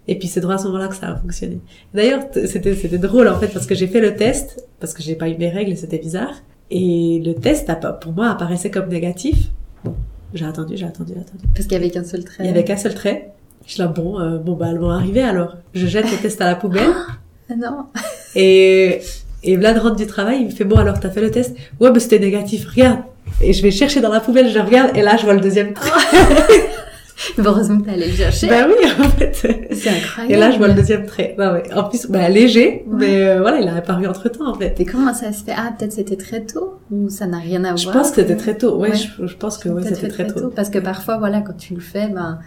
[0.07, 1.59] Et puis c'est droit à ce moment-là que ça a fonctionné.
[1.93, 5.15] D'ailleurs, c'était c'était drôle en fait parce que j'ai fait le test parce que j'ai
[5.15, 6.33] pas eu mes règles et c'était bizarre.
[6.69, 9.49] Et le test pour moi apparaissait comme négatif.
[9.83, 9.95] Bon,
[10.33, 11.43] j'ai attendu, j'ai attendu, j'ai attendu.
[11.53, 12.43] Parce qu'il y avait qu'un seul trait.
[12.43, 13.31] Il y avait qu'un seul trait.
[13.65, 15.55] Je suis là bon, euh, bon bah elles vont arriver alors.
[15.73, 16.93] Je jette le test à la poubelle
[17.49, 17.85] Ah non.
[18.35, 19.01] et
[19.43, 21.55] et Vlad rentre du travail, il me fait bon alors t'as fait le test?
[21.79, 22.99] Ouais mais c'était négatif, regarde.
[23.41, 25.73] Et je vais chercher dans la poubelle, je regarde et là je vois le deuxième
[25.73, 25.89] trait.
[27.37, 28.47] Heureusement que t'allais le chercher.
[28.47, 29.33] bah oui en fait.
[29.71, 30.33] C'est incroyable.
[30.33, 31.33] Et là, je vois le deuxième trait.
[31.37, 31.63] Bah ouais.
[31.73, 32.97] En plus, bah, léger, Ouais.
[32.97, 34.79] mais euh, voilà, il a apparu entre temps, en fait.
[34.79, 35.53] Et comment ça se fait?
[35.55, 37.95] Ah, peut-être c'était très tôt ou ça n'a rien à Je voir?
[37.97, 38.77] pense que c'était très tôt.
[38.77, 38.95] Ouais, Ouais.
[38.95, 40.49] Je, je pense que ouais, c'était fait très tôt.
[40.55, 42.39] Parce que parfois, voilà, quand tu le fais, ben,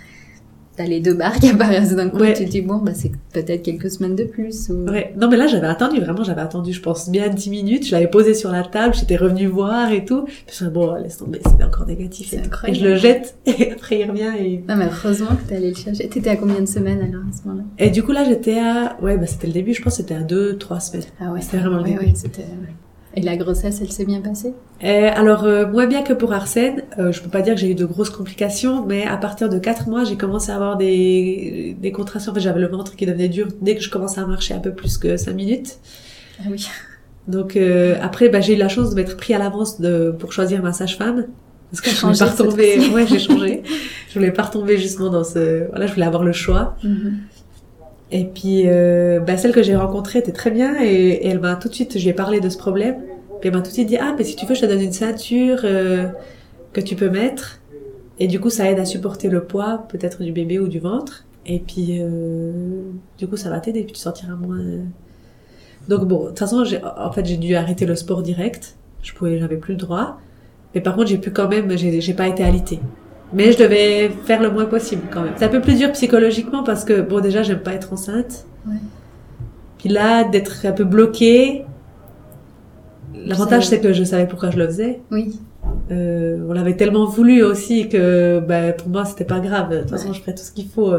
[0.78, 2.30] t'as les deux barres qui apparaissent d'un coup Ouais.
[2.30, 4.70] et tu te dis, bon, bah, c'est peut-être quelques semaines de plus.
[4.70, 4.88] Ou...
[4.88, 5.12] Ouais.
[5.20, 7.86] Non, mais là, j'avais attendu, vraiment, j'avais attendu, je pense, bien 10 minutes.
[7.86, 10.22] Je l'avais posé sur la table, j'étais revenue voir et tout.
[10.24, 12.28] Puis je me suis dit, bon, laisse tomber, c'est encore négatif.
[12.30, 12.42] C'est tout.
[12.42, 12.80] et incroyable.
[12.80, 14.64] je le jette, et après, il revient et...
[14.68, 16.08] Non, mais heureusement que t'es allé le chercher.
[16.08, 17.64] T'étais à combien de semaines alors à ce moment-là?
[17.78, 18.96] Et du coup, là, j'étais à...
[19.02, 21.04] Ouais, bah, c'était le début, je pense, c'était à 2, 3 semaines.
[21.20, 21.98] Ah ouais, C'était vraiment le début.
[21.98, 22.44] ouais, c'était.
[23.18, 24.54] Et la grossesse, elle s'est bien passée?
[24.84, 27.72] Euh, alors, euh, moins bien que pour Arsène, euh, je peux pas dire que j'ai
[27.72, 31.76] eu de grosses complications, mais à partir de 4 mois, j'ai commencé à avoir des,
[31.80, 32.30] des contractions.
[32.30, 34.60] En fait, j'avais le ventre qui devenait dur dès que je commençais à marcher un
[34.60, 35.78] peu plus que 5 minutes.
[36.38, 36.68] Ah oui.
[37.26, 40.32] Donc euh, après, bah, j'ai eu la chance de m'être pris à l'avance de, pour
[40.32, 41.26] choisir ma sage-femme.
[41.72, 42.78] Parce que je voulais pas retomber.
[42.94, 43.64] Ouais, j'ai changé.
[44.08, 45.68] je voulais pas retomber justement dans ce.
[45.70, 46.76] Voilà, je voulais avoir le choix.
[46.84, 47.18] Mhm.
[48.10, 51.68] Et puis, euh, bah, celle que j'ai rencontrée était très bien et, elle m'a tout
[51.68, 52.96] de suite, je lui ai parlé de ce problème.
[53.40, 54.80] Puis elle m'a tout de suite dit, ah, mais si tu veux, je te donne
[54.80, 56.08] une ceinture euh,
[56.72, 57.60] que tu peux mettre.
[58.18, 61.24] Et du coup, ça aide à supporter le poids, peut-être du bébé ou du ventre.
[61.46, 62.82] Et puis, euh,
[63.18, 63.84] du coup, ça va t'aider.
[63.84, 64.58] Puis tu sentiras moins,
[65.88, 66.64] Donc bon, de toute façon,
[66.96, 68.76] en fait, j'ai dû arrêter le sport direct.
[69.02, 70.18] Je pouvais, j'avais plus le droit.
[70.74, 72.80] Mais par contre, j'ai pu quand même, j'ai pas été alitée.
[73.32, 75.32] Mais je devais faire le moins possible quand même.
[75.36, 78.46] C'est un peu plus dur psychologiquement parce que bon, déjà, j'aime pas être enceinte.
[78.66, 78.76] Ouais.
[79.78, 81.64] Puis là, d'être un peu bloquée.
[83.14, 85.00] L'avantage, c'est que je savais pourquoi je le faisais.
[85.10, 85.38] Oui.
[85.90, 89.70] Euh, on l'avait tellement voulu aussi que ben, pour moi c'était pas grave.
[89.70, 90.14] De toute façon, Ouais.
[90.14, 90.92] je ferai tout ce qu'il faut.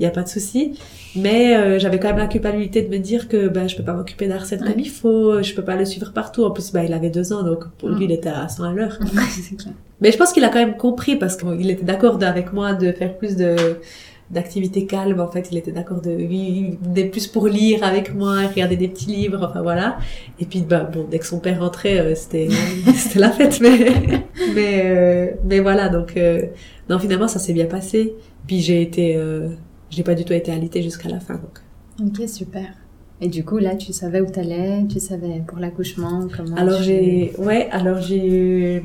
[0.00, 0.72] Il y a pas de souci.
[1.14, 3.92] Mais euh, j'avais quand même la culpabilité de me dire que ben je peux pas
[3.92, 4.70] m'occuper d'Arsène Ouais.
[4.72, 5.42] comme il faut.
[5.42, 6.42] Je peux pas le suivre partout.
[6.44, 8.72] En plus, ben, il avait deux ans, donc pour lui il était à 100 à
[8.72, 8.98] l'heure.
[10.00, 12.72] Mais je pense qu'il a quand même compris parce qu'il était d'accord de- avec moi
[12.72, 13.54] de faire plus de
[14.30, 15.18] d'activités calmes.
[15.20, 19.10] En fait, il était d'accord de venait plus pour lire avec moi, regarder des petits
[19.10, 19.98] livres, enfin voilà.
[20.38, 22.48] Et puis bah bon, dès que son père rentrait, euh, c'était
[22.94, 23.92] c'était la fête, mais
[24.54, 25.88] mais euh, mais voilà.
[25.88, 26.42] Donc euh,
[26.88, 28.14] non, finalement ça s'est bien passé.
[28.46, 29.48] Puis j'ai été, euh,
[29.90, 31.34] j'ai pas du tout été alitée jusqu'à la fin.
[31.34, 31.60] Donc
[32.20, 32.66] Ok, super.
[33.20, 36.84] Et du coup, là, tu savais où t'allais, tu savais pour l'accouchement, comment alors tu-
[36.84, 38.82] j'ai ouais, alors j'ai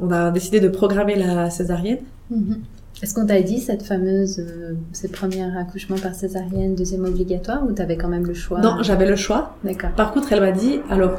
[0.00, 1.98] on a décidé de programmer la césarienne.
[2.30, 2.58] Mhm.
[3.02, 7.72] Est-ce qu'on t'a dit cette fameuse, euh, ces premiers accouchements par césarienne, deuxième obligatoire, ou
[7.72, 8.60] t'avais quand même le choix?
[8.60, 9.56] Non, j'avais le choix.
[9.64, 9.90] D'accord.
[9.96, 11.18] Par contre, elle m'a dit, alors,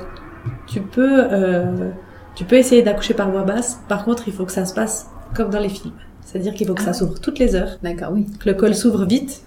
[0.68, 1.90] tu peux, euh,
[2.36, 3.80] tu peux essayer d'accoucher par voie basse.
[3.90, 5.94] Par contre, il faut que ça se passe comme dans les films.
[6.26, 6.98] C'est-à-dire qu'il faut que Ah ça ouais.
[6.98, 8.26] s'ouvre toutes les heures, D'accord, oui.
[8.40, 9.42] que le col s'ouvre vite.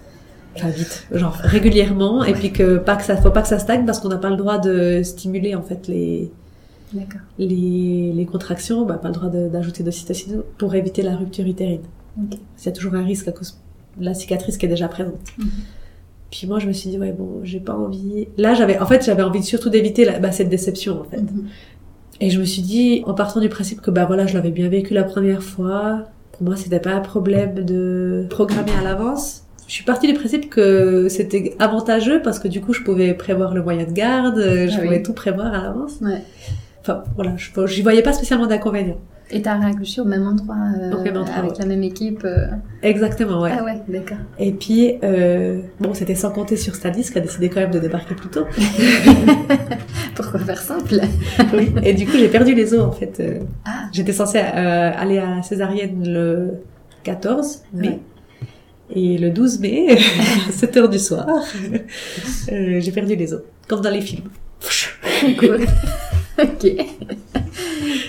[0.55, 3.85] Enfin, vite, genre régulièrement, et puis que pas que ça, faut pas que ça stagne
[3.85, 6.31] parce qu'on n'a pas le droit de stimuler, en fait, les,
[6.93, 7.21] D'accord.
[7.37, 11.81] les, les contractions, bah, pas le droit de- d'ajouter d'ocytocine pour éviter la rupture utérine.
[12.17, 12.37] Ok.
[12.59, 13.57] Il y a toujours un risque à cause
[13.97, 15.19] de la cicatrice qui est déjà présente.
[15.37, 15.47] Mhm.
[16.31, 18.27] Puis moi, je me suis dit, ouais, bon, j'ai pas envie.
[18.37, 21.21] Là, j'avais, en fait, j'avais envie surtout d'éviter la- bah, cette déception, en fait.
[21.21, 21.47] Mhm.
[22.21, 24.67] Et je me suis dit, en partant du principe que, bah voilà, je l'avais bien
[24.67, 26.05] vécu la première fois,
[26.39, 29.43] pour moi, c'était pas un problème de programmer à l'avance.
[29.67, 33.53] Je suis partie du principe que c'était avantageux parce que du coup, je pouvais prévoir
[33.53, 34.85] le moyen de garde, euh, je Ah oui.
[34.87, 35.97] pouvais tout prévoir à l'avance.
[36.01, 36.23] Ouais.
[36.81, 38.97] Enfin, voilà, je, j'y voyais pas spécialement d'inconvénients.
[39.31, 41.57] Et t'as réaccouché au même endroit, euh, Au même endroit, avec ouais.
[41.59, 42.47] la même équipe euh,
[42.81, 43.51] Exactement, ouais.
[43.55, 44.17] Ah ouais, d'accord.
[44.39, 47.77] Et puis, euh, bon, c'était sans compter sur Stanis qui a décidé quand même de
[47.77, 48.45] débarquer plus tôt.
[50.15, 50.95] Pourquoi faire simple?
[51.53, 51.71] Oui.
[51.83, 53.19] Et du coup, j'ai perdu les os, en fait.
[53.19, 53.83] Euh, Ah.
[53.91, 56.51] J'étais censée euh, aller à césarienne le
[57.03, 57.87] 14 mai.
[57.87, 57.99] Ouais.
[58.91, 59.95] Et le 12 mai,
[60.49, 61.27] à 7 heures du soir,
[62.51, 63.41] euh, j'ai perdu les os.
[63.67, 64.23] Comme dans les films.
[65.37, 65.65] Cool.
[66.41, 66.67] ok.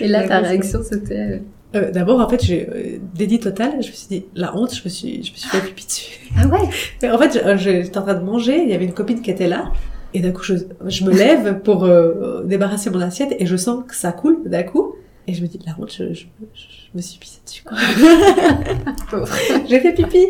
[0.00, 1.42] Et là, ta réaction, c'était...
[1.76, 3.72] Euh, D'abord, en fait, j'ai euh, déni total.
[3.74, 6.18] Je me suis dit, la honte, je me suis, je me suis fait pipi dessus.
[6.36, 6.68] Ah ouais?
[7.02, 9.30] Mais en fait, euh, j'étais en train de manger, il y avait une copine qui
[9.30, 9.70] était là,
[10.12, 10.54] et d'un coup, je,
[10.86, 14.64] je me lève pour euh, débarrasser mon assiette, et je sens que ça coule d'un
[14.64, 14.96] coup,
[15.28, 16.24] et je me dis, la honte, je, je,
[16.54, 17.62] je me suis pissée dessus.
[19.68, 20.26] J'ai fait pipi.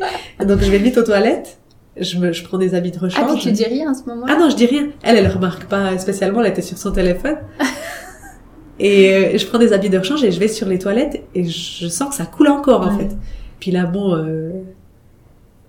[0.46, 1.58] Donc, je vais vite aux toilettes,
[1.98, 3.32] je, me, je prends des habits de Ah, rechange.
[3.34, 4.34] puis tu dis rien à ce moment-là?
[4.36, 4.88] Ah non, je dis rien.
[5.02, 7.36] Elle, elle remarque pas spécialement, elle était sur son téléphone.
[8.82, 11.44] Et euh, je prends des habits de rechange et je vais sur les toilettes et
[11.44, 13.04] je sens que ça coule encore en Ouais.
[13.04, 13.16] fait.
[13.60, 14.50] Puis là, bon, euh,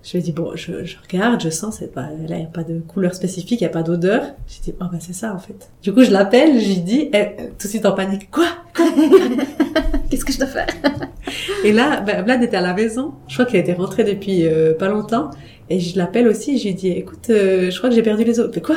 [0.02, 2.46] je me dis, bon, je, je regarde, je sens, c'est pas, là, il n'y a
[2.46, 4.22] pas de couleur spécifique, il n'y a pas d'odeur.
[4.48, 5.70] Je dis, oh bah c'est ça en fait.
[5.82, 8.46] Du coup, je l'appelle, je lui dis, elle, euh, tout de suite en panique, quoi?
[10.10, 10.66] Qu'est-ce que je dois faire?
[11.64, 13.12] Et là, ben, Vlad était à la maison.
[13.28, 15.30] Je crois qu'il était rentré depuis euh, pas longtemps.
[15.70, 16.58] Et je l'appelle aussi.
[16.58, 18.50] Je lui dis, écoute, euh, je crois que j'ai perdu les os.
[18.54, 18.76] Mais quoi?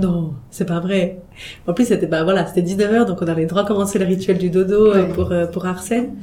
[0.00, 1.20] Non, c'est pas vrai.
[1.66, 4.38] En plus, c'était bah voilà, c'était 19h, donc on avait droit à commencer le rituel
[4.38, 5.08] du dodo euh, Ouais.
[5.12, 6.14] pour euh, pour Arsène.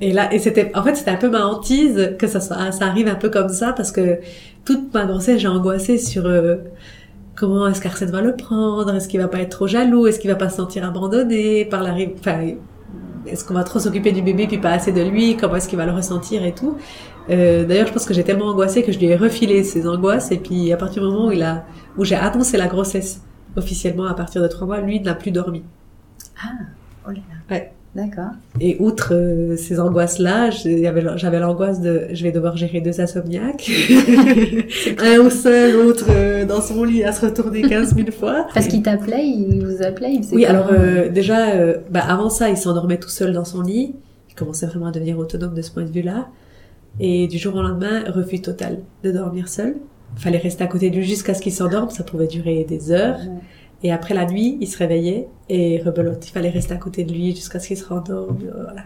[0.00, 2.86] Et là, et c'était, en fait, c'était un peu ma hantise que ça soit, ça
[2.86, 4.18] arrive un peu comme ça parce que
[4.64, 6.56] toute ma grossesse, j'ai angoissé sur euh,
[7.36, 10.30] comment est-ce qu'Arsène va le prendre, est-ce qu'il va pas être trop jaloux, est-ce qu'il
[10.30, 12.40] va pas se sentir abandonné par la, enfin,
[13.26, 15.78] est-ce qu'on va trop s'occuper du bébé puis pas assez de lui, comment est-ce qu'il
[15.78, 16.76] va le ressentir et tout.
[17.30, 20.32] Euh, D'ailleurs, je pense que j'ai tellement angoissé que je lui ai refilé ses angoisses
[20.32, 21.64] et puis à partir du moment où il a,
[21.96, 23.22] où j'ai annoncé la grossesse
[23.56, 25.62] officiellement à partir de trois mois, lui n'a plus dormi.
[26.42, 26.48] Ah,
[27.06, 27.54] oh là là.
[27.56, 27.72] Ouais.
[27.94, 28.30] D'accord.
[28.58, 33.70] Et outre euh, ces angoisses-là, j'avais l'angoisse de je vais devoir gérer deux insomniaques.
[34.98, 38.46] Un au sein, l'autre euh, dans son lit à se retourner 15 000 fois.
[38.54, 41.48] Parce qu'il t'appelait, il vous appelait, il faisait Oui, alors euh, déjà,
[41.90, 43.94] bah, avant ça, il s'endormait tout seul dans son lit.
[44.30, 46.28] Il commençait vraiment à devenir autonome de ce point de vue-là.
[47.00, 49.76] Et du jour au lendemain, refus total de dormir seul.
[50.16, 51.90] Fallait rester à côté de lui jusqu'à ce qu'il s'endorme.
[51.90, 53.18] Ça pouvait durer des heures.
[53.18, 53.40] Ouais.
[53.84, 56.26] Et après la nuit, il se réveillait et rebelote.
[56.28, 58.38] Il fallait rester à côté de lui jusqu'à ce qu'il se rendorme.
[58.46, 58.82] euh, Voilà.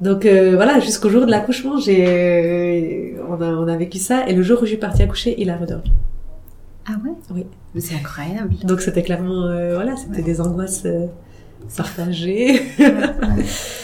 [0.00, 4.28] Donc euh, voilà, jusqu'au jour de l'accouchement, j'ai, euh, on, a, on a vécu ça.
[4.28, 5.90] Et le jour où je suis partie accoucher, il a redormi.
[6.86, 7.10] Ah ouais?
[7.34, 7.46] Oui.
[7.80, 8.54] C'est incroyable.
[8.64, 10.22] Donc c'était clairement, euh, voilà, c'était Ouais.
[10.22, 11.06] des angoisses euh,
[11.76, 12.62] partagées.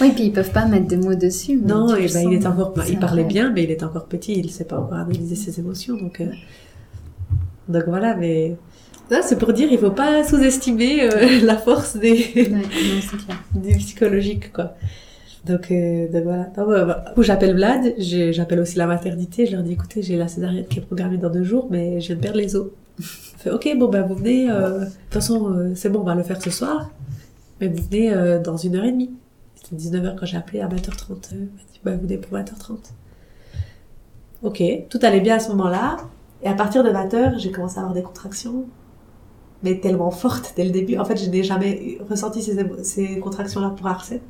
[0.01, 1.57] oui, puis ils peuvent pas mettre des mots dessus.
[1.57, 3.33] Non, et ben, il est encore, C'est il parlait vrai.
[3.33, 6.27] bien, mais il est encore petit, il sait pas encore analyser ses émotions, donc, euh,
[7.69, 8.57] donc voilà, mais
[9.11, 13.17] Ça, c'est pour dire, il faut pas sous-estimer euh, la force des, Ouais, non, c'est
[13.25, 13.39] clair.
[13.55, 14.75] du psychologique, quoi.
[15.45, 16.51] Donc, euh, donc voilà.
[16.57, 20.27] Non, bah, bah, j'appelle Vlad, j'appelle aussi la maternité, je leur dis, écoutez, j'ai la
[20.29, 22.69] césarienne qui est programmée dans deux jours, mais je viens de perdre les os.
[23.39, 26.23] Fait, ok, bon, bah, vous venez, euh, de toute façon, c'est bon, on va le
[26.23, 26.91] faire ce soir,
[27.61, 29.13] mais vous venez euh, dans une heure et demie.
[29.55, 32.37] C'était 19h quand j'ai appelé, à 20h30, euh, il m'a dit, bah, vous venez pour
[32.37, 32.79] 20h30.
[34.43, 35.97] Ok, tout allait bien à ce moment-là,
[36.43, 38.67] et à partir de 20h, j'ai commencé à avoir des contractions,
[39.63, 40.99] mais tellement fortes dès le début.
[40.99, 42.43] En fait, je n'ai jamais ressenti
[42.83, 44.21] ces, contractions-là pour Arsène.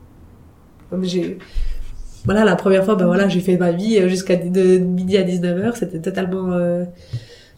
[2.25, 5.75] Voilà, la première fois, ben voilà, j'ai fait ma vie euh, jusqu'à midi à 19h,
[5.77, 6.85] c'était totalement euh,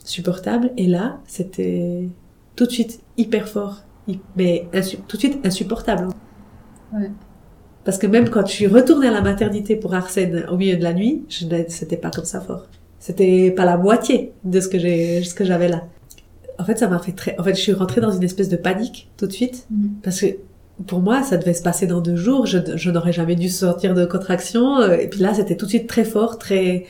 [0.04, 0.72] supportable.
[0.76, 2.08] Et là, c'était
[2.56, 3.82] tout de suite hyper fort,
[4.36, 4.68] mais
[5.08, 6.08] tout de suite insupportable.
[6.92, 7.10] Ouais.
[7.84, 10.82] Parce que même quand je suis retournée à la maternité pour Arsène au milieu de
[10.82, 11.22] la nuit,
[11.68, 12.66] c'était pas comme ça fort.
[12.98, 15.84] C'était pas la moitié de ce que j'ai, ce que j'avais là.
[16.58, 18.56] En fait, ça m'a fait très, en fait, je suis rentrée dans une espèce de
[18.56, 19.66] panique tout de suite.
[19.70, 19.90] Mhm.
[20.02, 20.26] Parce que
[20.86, 22.46] pour moi, ça devait se passer dans deux jours.
[22.46, 24.80] Je, je n'aurais jamais dû sortir de contraction.
[24.80, 26.86] euh, Et puis là, c'était tout de suite très fort, très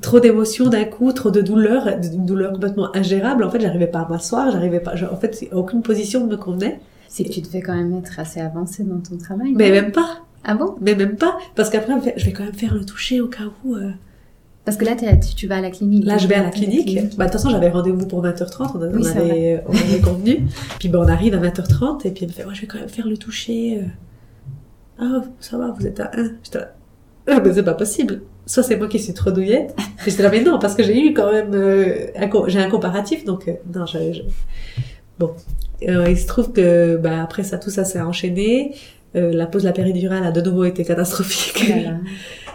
[0.00, 3.44] trop d'émotions d'un coup, trop de douleur, une douleur complètement ingérable.
[3.44, 4.94] En fait, j'arrivais pas à m'asseoir, j'arrivais pas.
[5.12, 6.80] en fait, aucune position ne me convenait.
[7.08, 9.52] C'est que tu devais quand même être assez avancé dans ton travail.
[9.54, 10.20] Mais même pas.
[10.44, 10.76] Ah bon?
[10.80, 11.36] Mais même pas.
[11.54, 13.74] Parce qu'après, je vais quand même faire le toucher au cas où.
[13.74, 13.90] euh.
[14.64, 16.04] Parce que là, tu, tu vas à la clinique.
[16.06, 16.94] Là, je vais à la clinique.
[17.18, 18.70] Bah, de toute façon, j'avais rendez-vous pour 20h30.
[18.76, 20.46] On, a- Oui, on avait, on avait convenu.
[20.78, 22.06] Puis, ben, on arrive à 20h30.
[22.06, 23.78] Et puis, elle me fait, ouais, je vais quand même faire le toucher.
[23.82, 23.86] euh.
[24.98, 26.30] Ah, ça va, vous êtes à 1.
[26.44, 26.72] J'étais là,
[27.28, 28.22] ah, mais c'est pas possible.
[28.46, 29.74] Soit c'est moi qui suis trop douillette.
[30.04, 32.06] Mais j'étais là, mais non, parce que j'ai eu quand même, euh,
[32.48, 33.24] j'ai un comparatif.
[33.24, 34.22] Donc, euh, non, je, je-
[35.18, 35.30] bon.
[35.88, 38.74] Euh, il se trouve que, bah, après ça, tout ça s'est enchaîné.
[39.14, 41.64] Euh, la pause de la péridurale a de nouveau été catastrophique.
[41.68, 41.98] Voilà.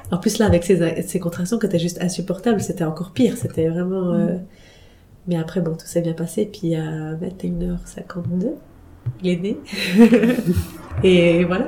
[0.10, 3.36] En plus, là, avec ces, ces contractions qui étaient juste insupportables, c'était encore pire.
[3.36, 4.14] C'était vraiment...
[4.14, 4.36] euh,
[5.28, 6.46] Mais après, bon, tout s'est bien passé.
[6.50, 8.52] Puis à 21h52,
[9.22, 9.58] il est né.
[11.04, 11.68] Et voilà.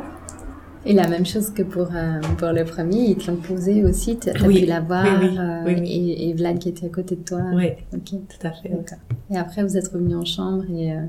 [0.89, 4.17] Et la même chose que pour, euh, pour le premier, ils te l'ont posé aussi,
[4.17, 5.83] t'as t'as Oui, pu la voir, oui, oui, euh.
[5.85, 7.41] Et, et Vlad qui était à côté de toi.
[7.53, 8.69] Oui, Ok, tout à fait.
[8.69, 8.97] d'accord.
[9.29, 11.01] Et après, vous êtes revenu en chambre et euh,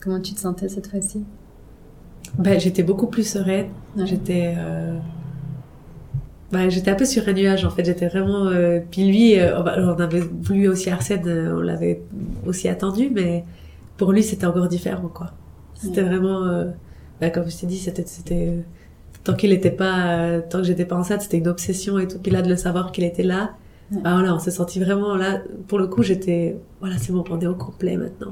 [0.00, 1.22] comment tu te sentais cette fois-ci?
[2.38, 3.66] Ben, j'étais beaucoup plus sereine.
[3.96, 4.06] Ouais.
[4.06, 4.54] J'étais...
[6.52, 7.84] ben, j'étais un peu sur un nuage, en fait.
[7.84, 8.50] J'étais vraiment...
[8.90, 11.22] Puis lui, on va- on avait voulu aussi Arsène,
[11.54, 12.00] on l'avait
[12.46, 13.44] aussi attendu, mais
[13.96, 15.32] pour lui, c'était encore différent, quoi.
[15.74, 16.64] C'était vraiment...
[17.20, 18.04] ben, comme je t'ai dit, c'était...
[18.06, 18.54] c'était
[19.22, 20.18] Tant qu'il était pas...
[20.18, 22.18] euh, Tant que j'étais pas enceinte, c'était une obsession et tout.
[22.18, 23.50] Puis là, de le savoir qu'il était là...
[23.92, 24.00] Ouais.
[24.02, 25.42] Ben voilà, on s'est senti vraiment là.
[25.68, 26.56] Pour le coup, j'étais...
[26.80, 28.30] Voilà, c'est bon, on est au complet maintenant.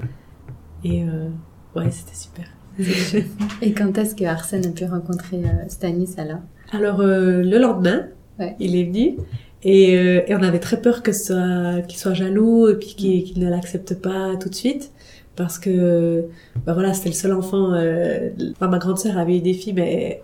[0.85, 1.29] Et euh,
[1.75, 2.45] ouais, c'était super.
[3.63, 6.39] Et quand est-ce que Arsène a pu rencontrer euh, Stanis alors?
[6.73, 8.07] Alors euh, le lendemain,
[8.39, 8.55] Ouais.
[8.61, 9.17] il est venu
[9.65, 12.95] et, euh, et on avait très peur que ce soit qu'il soit jaloux et puis
[12.97, 14.93] qu'il qu'il ne l'accepte pas tout de suite
[15.39, 16.25] parce que
[16.67, 17.73] bah voilà c'était le seul enfant.
[17.73, 20.21] Euh, enfin, ma grande sœur avait eu des filles mais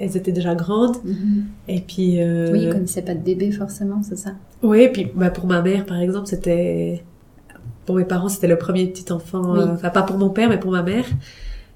[0.00, 0.96] elles étaient déjà grandes
[1.68, 4.32] et puis euh, Oui, il connaissait pas de bébé forcément, c'est ça
[4.62, 7.02] oui et puis bah, pour ma mère par exemple c'était
[7.86, 9.60] pour mes parents c'était le premier petit enfant Oui.
[9.60, 11.04] euh, enfin pas pour mon père mais pour ma mère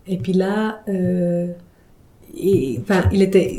[0.06, 1.48] et puis là euh,
[2.36, 3.58] et enfin il était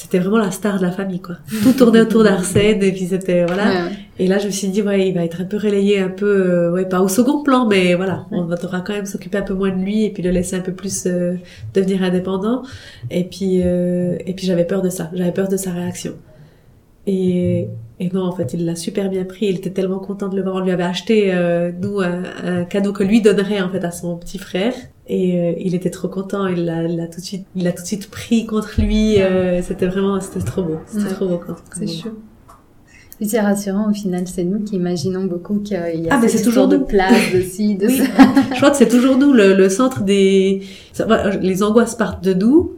[0.00, 1.36] c'était vraiment la star de la famille quoi.
[1.62, 3.64] Tout tournait autour d'Arsène et puis c'était voilà.
[3.64, 3.96] Ouais, ouais.
[4.18, 6.26] et là je me suis dit ouais il va être un peu relayé un peu
[6.26, 8.24] euh, ouais pas au second plan mais voilà.
[8.30, 10.60] On devra quand même s'occuper un peu moins de lui et puis le laisser un
[10.60, 11.34] peu plus euh,
[11.74, 12.62] devenir indépendant.
[13.10, 15.10] Et puis euh, et puis j'avais peur de ça.
[15.12, 16.12] J'avais peur de sa réaction.
[17.06, 19.46] Et et non en fait il l'a super bien pris.
[19.46, 20.54] Il était tellement content de le voir.
[20.54, 23.90] On lui avait acheté euh, nous un, un cadeau que lui donnerait en fait à
[23.90, 24.72] son petit frère
[25.12, 27.86] et euh, il était trop content il l'a tout de suite il l'a tout de
[27.86, 31.12] suite pris contre lui euh, c'était vraiment c'était trop beau c'était Ouais.
[31.14, 32.10] trop beau quand C'est chaud.
[33.18, 36.28] Puis c'est rassurant, au final, c'est nous qui imaginons beaucoup qu'il y a Ah, mais
[36.28, 37.98] c'est toujours de place, de ci, de Oui.
[37.98, 38.04] ça.
[38.52, 40.62] Je crois que c'est toujours nous le, le centre des.
[40.94, 41.04] ça
[41.38, 42.72] Les angoisses partent de nous,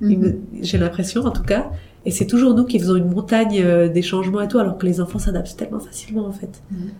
[0.00, 0.36] Mhm.
[0.62, 1.70] j'ai l'impression en tout cas,
[2.06, 4.86] et c'est toujours nous qui faisons une montagne euh, des changements et tout, alors que
[4.86, 6.90] les enfants s'adaptent tellement facilement en fait Mhm.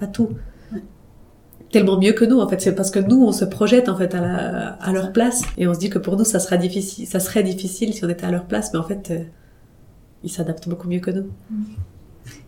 [0.00, 0.30] à tout.
[1.72, 4.14] Tellement mieux que nous en fait, c'est parce que nous on se projette en fait
[4.14, 5.42] à, la, à leur place.
[5.56, 8.08] Et on se dit que pour nous ça sera difficile, ça serait difficile si on
[8.08, 9.24] était à leur place, mais en fait euh,
[10.22, 11.26] ils s'adaptent beaucoup mieux que nous.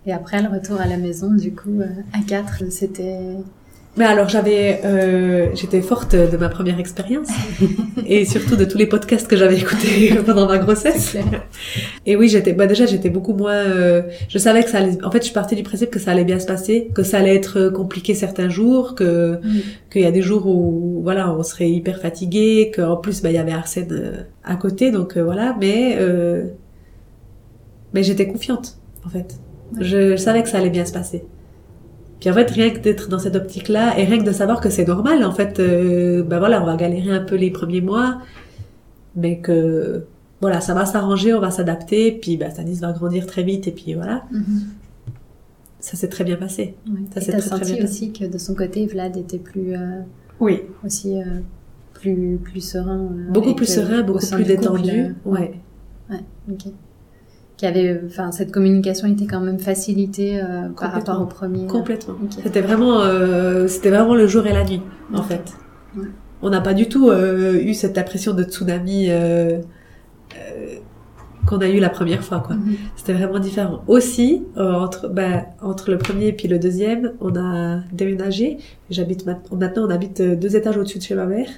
[0.06, 3.36] Et après, le retour à la maison, du coup, euh, à 4, c'était...
[3.96, 7.28] Mais alors j'avais, euh, j'étais forte de ma première expérience
[8.06, 11.16] et surtout de tous les podcasts que j'avais écoutés pendant ma grossesse.
[12.06, 13.52] Et oui, j'étais, bah déjà j'étais beaucoup moins.
[13.54, 14.98] euh, je savais que ça allait.
[15.04, 17.36] En fait, je partais du principe que ça allait bien se passer, que ça allait
[17.36, 19.40] être compliqué certains jours, que
[19.92, 23.36] qu'il y a des jours où voilà on serait hyper fatigué, qu'en plus bah il
[23.36, 25.56] y avait Arsène euh, à côté, donc euh, voilà.
[25.60, 26.46] Mais euh,
[27.92, 28.76] mais j'étais confiante
[29.06, 29.36] en fait.
[29.80, 31.24] Je, je savais que ça allait bien se passer.
[32.24, 34.70] Puis en fait, rien que d'être dans cette optique-là, et rien que de savoir que
[34.70, 38.16] c'est normal, en fait, euh, ben voilà, on va galérer un peu les premiers mois,
[39.14, 40.06] mais que
[40.40, 43.72] voilà, ça va s'arranger, on va s'adapter, puis bah, Stanis va grandir très vite, et
[43.72, 44.24] puis voilà.
[44.32, 44.42] Mhm.
[45.80, 46.76] Ça s'est très bien passé.
[46.88, 47.00] Ouais.
[47.12, 50.00] Ça, t'as très, très senti bien aussi que de son côté, Vlad était plus euh,
[50.40, 50.62] Oui.
[50.82, 51.24] aussi euh,
[51.92, 53.00] plus plus serein.
[53.00, 55.14] euh, Beaucoup plus serein, au beaucoup plus détendu.
[55.26, 55.60] ouais.
[57.56, 61.66] Qui avait, enfin, cette communication était quand même facilitée euh, par rapport au premier.
[61.66, 62.14] Complètement.
[62.22, 62.40] Ok.
[62.42, 64.82] C'était vraiment, euh, c'était vraiment le jour et la nuit,
[65.12, 65.52] en fait.
[65.96, 66.06] Ouais.
[66.42, 69.60] On n'a pas du tout euh, eu cette impression de tsunami euh,
[70.36, 70.76] euh,
[71.56, 72.56] qu'on a eu la première fois, quoi.
[72.56, 72.76] Mhm.
[72.96, 73.82] C'était vraiment différent.
[73.86, 78.58] Aussi, euh, entre, ben, entre le premier et puis le deuxième, on a déménagé.
[78.90, 81.48] J'habite maintenant, on habite euh, deux étages au-dessus de chez ma mère.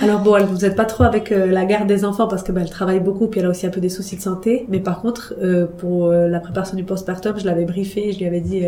[0.00, 2.50] Alors bon, elle nous aide pas trop avec euh, la garde des enfants parce que
[2.50, 4.64] ben, elle travaille beaucoup puis elle a aussi un peu des soucis de santé.
[4.68, 8.26] Mais par contre, euh, pour euh, la préparation du postpartum, je l'avais briefé, je lui
[8.26, 8.62] avais dit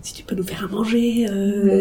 [0.00, 1.26] si tu peux nous faire à manger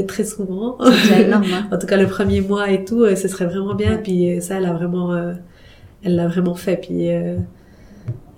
[0.08, 0.78] très souvent.
[0.80, 1.46] C'est déjà énorme.
[1.54, 1.68] Hein.
[1.72, 3.98] en tout cas, le premier mois et tout, ce serait vraiment bien.
[3.98, 5.16] Puis ça, elle a vraiment,
[6.04, 6.78] elle l'a vraiment fait.
[6.78, 7.10] Puis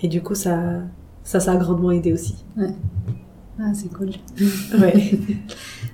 [0.03, 0.81] et du coup, ça,
[1.23, 2.35] ça, ça a grandement aidé aussi.
[3.59, 4.11] Ah, c'est cool.
[4.79, 5.11] Ouais.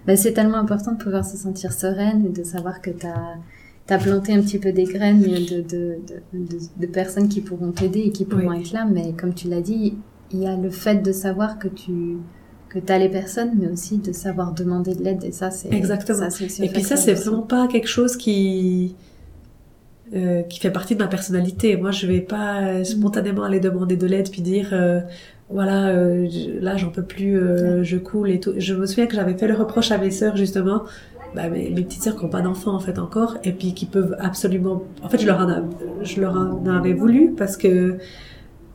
[0.07, 3.97] Bah, c'est tellement important de pouvoir se sentir sereine et de savoir que tu as,
[3.99, 5.97] planté un petit peu des graines de, de,
[6.79, 8.61] de, personnes qui pourront t'aider et qui pourront Oui.
[8.61, 8.85] être là.
[8.85, 9.97] Mais comme tu l'as dit,
[10.31, 12.17] il y a le fait de savoir que tu
[12.69, 15.23] que as les personnes, mais aussi de savoir demander de l'aide.
[15.23, 16.29] Et ça, c'est Exactement.
[16.29, 18.95] ça, Et puis ça, c'est vraiment pas quelque chose qui
[20.15, 21.77] euh, qui fait partie de ma personnalité.
[21.77, 24.99] Moi, je vais pas euh, spontanément aller demander de l'aide puis dire euh,
[25.49, 28.53] voilà, euh, je- là, j'en peux plus, euh, je coule et tout.
[28.57, 30.83] Je me souviens que j'avais fait le reproche à mes sœurs justement.
[31.35, 33.85] Bah, mes, mes petites sœurs qui n'ont pas d'enfants en fait encore et puis qui
[33.85, 35.61] peuvent absolument en fait je leur en, a-
[36.01, 37.97] je leur en avais voulu parce que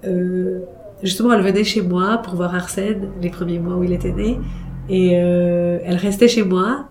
[0.07, 0.61] euh,
[1.03, 4.39] justement elle venait chez moi pour voir Arsène les premiers mois où il était né
[4.89, 6.89] et euh, elle restait chez moi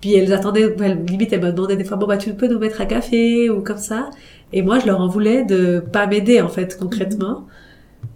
[0.00, 2.58] puis elles attendaient, elles, limite elles me demandaient des fois, bon bah tu peux nous
[2.58, 4.10] mettre un café ou comme ça.
[4.52, 7.46] Et moi je leur en voulais de pas m'aider en fait concrètement,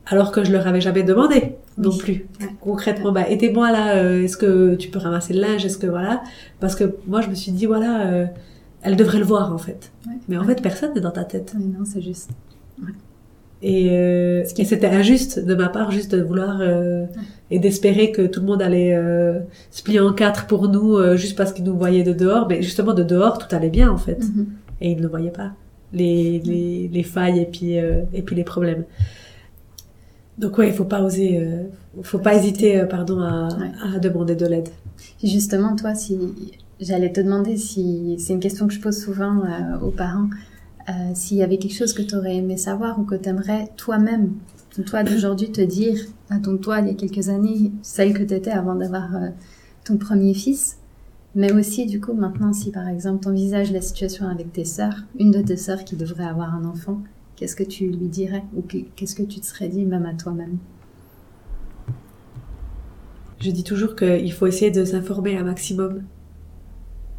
[0.07, 1.99] alors que je leur avais jamais demandé non Oui.
[1.99, 2.13] plus.
[2.41, 2.49] Ouais.
[2.61, 6.23] Concrètement, bah aidez-moi là, euh, est-ce que tu peux ramasser le linge, est-ce que voilà,
[6.61, 8.27] parce que moi je me suis dit voilà, euh,
[8.83, 9.91] elle devrait le voir en fait.
[10.07, 10.15] Ouais.
[10.29, 10.55] Mais en Ouais.
[10.55, 11.55] fait personne n'est dans ta tête.
[11.59, 12.31] Non, c'est juste.
[13.67, 17.07] Et, euh, et c'était injuste de ma part, juste de vouloir euh,
[17.51, 19.39] et d'espérer que tout le monde allait euh,
[19.71, 22.47] se plier en quatre pour nous, juste parce qu'ils nous voyaient de dehors.
[22.47, 24.23] Mais justement, de dehors, tout allait bien en fait.
[24.23, 24.47] Mhm.
[24.83, 25.53] Et ils ne voyaient pas,
[25.95, 28.85] les, les, les failles et puis, et puis les problèmes.
[30.37, 31.43] Donc ouais, il faut pas oser,
[32.03, 33.97] faut pas hésiter, pardon, à, Ouais.
[33.97, 34.69] à demander de l'aide.
[35.23, 36.19] Justement, toi, si
[36.81, 39.43] j'allais te demander si c'est une question que je pose souvent
[39.81, 40.29] aux parents,
[40.89, 43.69] euh, s'il y avait quelque chose que tu aurais aimé savoir ou que tu aimerais
[43.77, 44.33] toi-même,
[44.87, 45.99] toi d'aujourd'hui, te dire
[46.31, 49.29] à ton toi il y a quelques années, celle que tu étais avant d'avoir euh,
[49.85, 50.79] ton premier fils,
[51.35, 55.05] mais aussi du coup maintenant si par exemple tu envisages la situation avec tes sœurs,
[55.19, 57.01] une de tes sœurs qui devrait avoir un enfant,
[57.37, 60.15] qu'est-ce que tu lui dirais ou que- qu'est-ce que tu te serais dit même à
[60.15, 60.59] toi-même?
[63.41, 66.03] Je dis toujours qu'il faut essayer de s'informer un maximum.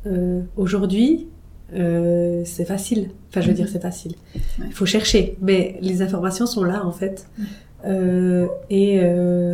[0.07, 1.27] Euh, Aujourd'hui,
[1.73, 3.09] euh, c'est facile.
[3.29, 3.57] Enfin, je veux Mhm.
[3.57, 4.13] dire, c'est facile.
[4.35, 4.65] Ouais.
[4.67, 7.27] Il faut chercher, mais les informations sont là en fait.
[7.39, 7.45] Ouais.
[7.87, 9.53] Euh, et euh,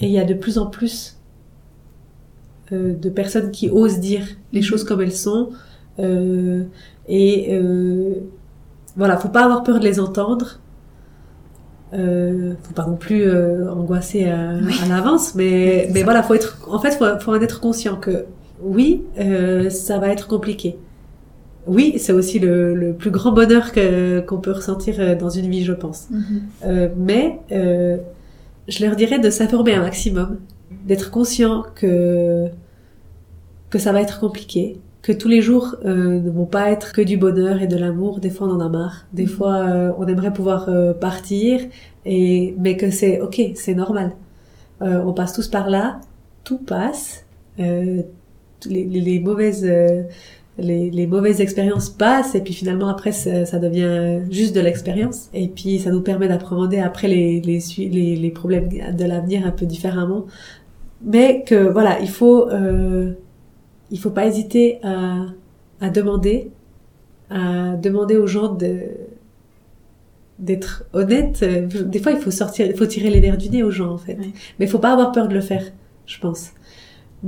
[0.00, 1.16] et il y a de plus en plus
[2.72, 4.64] euh, de personnes qui osent dire les Mhm.
[4.66, 5.50] choses comme elles sont.
[5.98, 6.64] Euh,
[7.08, 8.14] et euh,
[8.96, 10.60] voilà, faut pas avoir peur de les entendre.
[11.94, 14.74] Euh, faut pas non plus euh, angoisser à, Oui.
[14.84, 18.26] à l'avance, mais mais voilà, faut être, en fait, faut, faut en être conscient que
[18.60, 20.76] oui, euh, ça va être compliqué.
[21.66, 25.50] Oui, c'est aussi le, le plus grand bonheur que qu'on peut ressentir euh, dans une
[25.50, 26.08] vie, je pense.
[26.64, 27.96] Euh, mais euh,
[28.68, 30.38] je leur dirais de s'informer un maximum,
[30.86, 32.46] d'être conscient que
[33.70, 37.02] que ça va être compliqué, que tous les jours euh, ne vont pas être que
[37.02, 38.20] du bonheur et de l'amour.
[38.20, 39.06] Des fois, on en a marre.
[39.12, 39.28] Des Mhm.
[39.28, 41.60] fois, euh, on aimerait pouvoir euh, partir,
[42.04, 44.12] et mais que c'est ok, c'est normal.
[44.82, 46.00] Euh, on passe tous par là,
[46.44, 47.24] tout passe.
[47.58, 48.02] Euh,
[48.66, 50.02] les, les, les mauvaises euh,
[50.58, 55.28] les, les mauvaises expériences passent et puis finalement après ça, ça devient juste de l'expérience.
[55.34, 59.50] Et puis ça nous permet d'appréhender après les, les, les, les problèmes de l'avenir un
[59.50, 60.24] peu différemment.
[61.04, 63.12] Mais que voilà il faut euh,
[63.90, 65.26] il faut pas hésiter à,
[65.80, 66.50] à demander
[67.30, 68.80] à demander aux gens de
[70.38, 73.70] d'être honnête des fois il faut sortir il faut tirer les nerfs du nez aux
[73.70, 74.14] gens en fait.
[74.14, 74.30] Ouais.
[74.58, 75.64] mais il faut pas avoir peur de le faire
[76.06, 76.52] je pense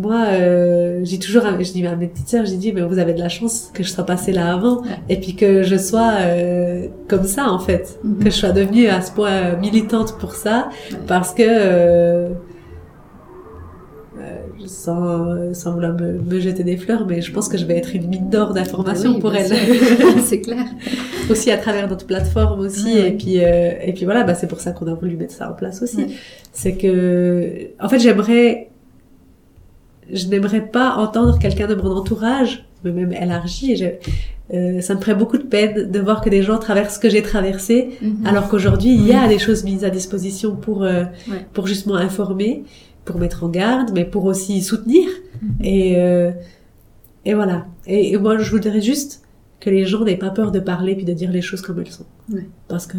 [0.01, 3.15] moi, euh, j'ai toujours, je dis à mes petites sœurs, j'ai dit, mais vous avez
[3.15, 6.87] de la chance que je sois passée là avant, et puis que je sois euh,
[7.09, 8.19] comme ça en fait, Mhm.
[8.21, 10.69] que je sois devenue à ce point militante pour ça,
[11.09, 12.29] parce que euh,
[14.21, 14.37] euh,
[14.67, 18.07] sans, sans vouloir me, jeter des fleurs, mais je pense que je vais être une
[18.09, 19.51] mine d'or d'informations oui, pour elle.
[20.25, 20.65] c'est clair.
[21.31, 24.61] aussi à travers notre plateforme aussi, et puis euh, et puis voilà, bah c'est pour
[24.61, 26.17] ça qu'on a voulu mettre ça en place aussi.
[26.53, 28.71] C'est que, en fait, j'aimerais,
[30.13, 33.77] je n'aimerais pas entendre quelqu'un de mon entourage, mais même élargi.
[33.77, 33.87] Je,
[34.55, 37.11] euh, ça me ferait beaucoup de peine de voir que des gens traversent ce que
[37.11, 38.27] j'ai traversé, Mhm.
[38.27, 41.47] alors qu'aujourd'hui il y a des choses mises à disposition pour euh, Ouais.
[41.53, 42.65] pour justement informer,
[43.05, 45.07] pour mettre en garde, mais pour aussi soutenir.
[45.43, 45.49] Mhm.
[45.65, 46.31] Et euh,
[47.25, 47.67] et voilà.
[47.87, 49.23] Et, et moi je voudrais juste
[49.61, 51.91] que les gens n'aient pas peur de parler puis de dire les choses comme elles
[51.93, 52.47] sont, Ouais.
[52.69, 52.97] parce que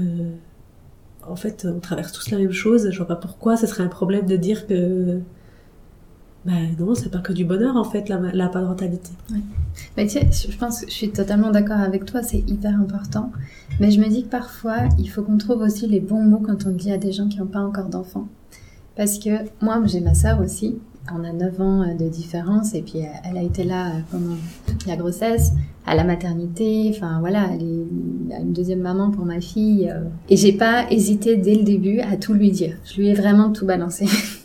[1.27, 2.89] en fait on traverse tous la même chose.
[2.91, 5.19] Je vois pas pourquoi ce serait un problème de dire que
[6.45, 9.11] ben non c'est pas que du bonheur en fait la, parentalité.
[9.97, 13.31] Mais tu sais, je pense que je suis totalement d'accord avec toi, c'est hyper important.
[13.79, 16.65] Mais je me dis que parfois, il faut qu'on trouve aussi les bons mots quand
[16.65, 18.27] on le dit à des gens qui n'ont pas encore d'enfants.
[18.95, 19.29] Parce que
[19.61, 20.77] moi, j'ai ma sœur aussi.
[21.13, 23.99] On a 9 ans euh, de différence et puis euh, elle a été là euh,
[24.11, 24.35] pendant
[24.67, 25.53] toute la grossesse,
[25.87, 29.91] à la maternité, enfin voilà, elle est une deuxième maman pour ma fille.
[30.29, 32.75] Et j'ai pas hésité dès le début à tout lui dire.
[32.83, 34.05] Je lui ai vraiment tout balancé.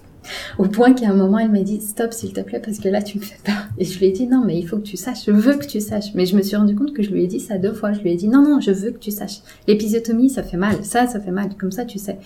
[0.59, 3.03] Au point qu'à un moment, elle m'a dit stop s'il te plaît parce que là
[3.03, 3.69] tu me fais peur.
[3.79, 5.67] Et je lui ai dit non mais il faut que tu saches, je veux que
[5.67, 6.15] tu saches.
[6.15, 7.93] Mais je me suis rendu compte que je lui ai dit ça deux fois.
[7.93, 9.41] Je lui ai dit non non je veux que tu saches.
[9.67, 12.19] L'épisiotomie ça fait mal, ça ça fait mal, comme ça tu sais.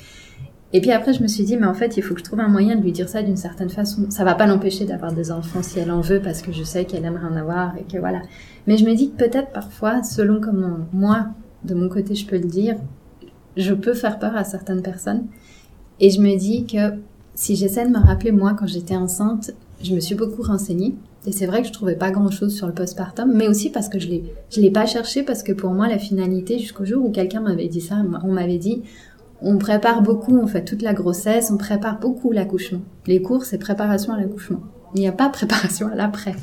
[0.75, 2.41] Et puis après je me suis dit mais en fait il faut que je trouve
[2.41, 4.11] un moyen de lui dire ça d'une certaine façon.
[4.11, 6.85] Ça va pas l'empêcher d'avoir des enfants si elle en veut parce que je sais
[6.85, 8.21] qu'elle aimerait en avoir et que voilà.
[8.67, 11.29] Mais je me dis que peut-être parfois selon comment moi
[11.65, 12.77] de mon côté je peux le dire,
[13.57, 15.27] je peux faire peur à certaines personnes.
[16.01, 16.93] Et je me dis que
[17.39, 20.97] si j'essaie de me rappeler, moi, quand j'étais enceinte, je me suis beaucoup renseignée.
[21.25, 23.89] Et c'est vrai que je trouvais pas grand chose sur le postpartum, mais aussi parce
[23.89, 27.07] que je l'ai, je l'ai pas cherché parce que pour moi, la finalité, jusqu'au jour
[27.07, 28.83] où quelqu'un m'avait dit ça, on m'avait dit,
[29.41, 32.81] on prépare beaucoup, en fait, toute la grossesse, on prépare beaucoup l'accouchement.
[33.07, 34.63] Les cours, c'est préparation à l'accouchement.
[34.97, 36.35] Il n'y a pas préparation à l'après.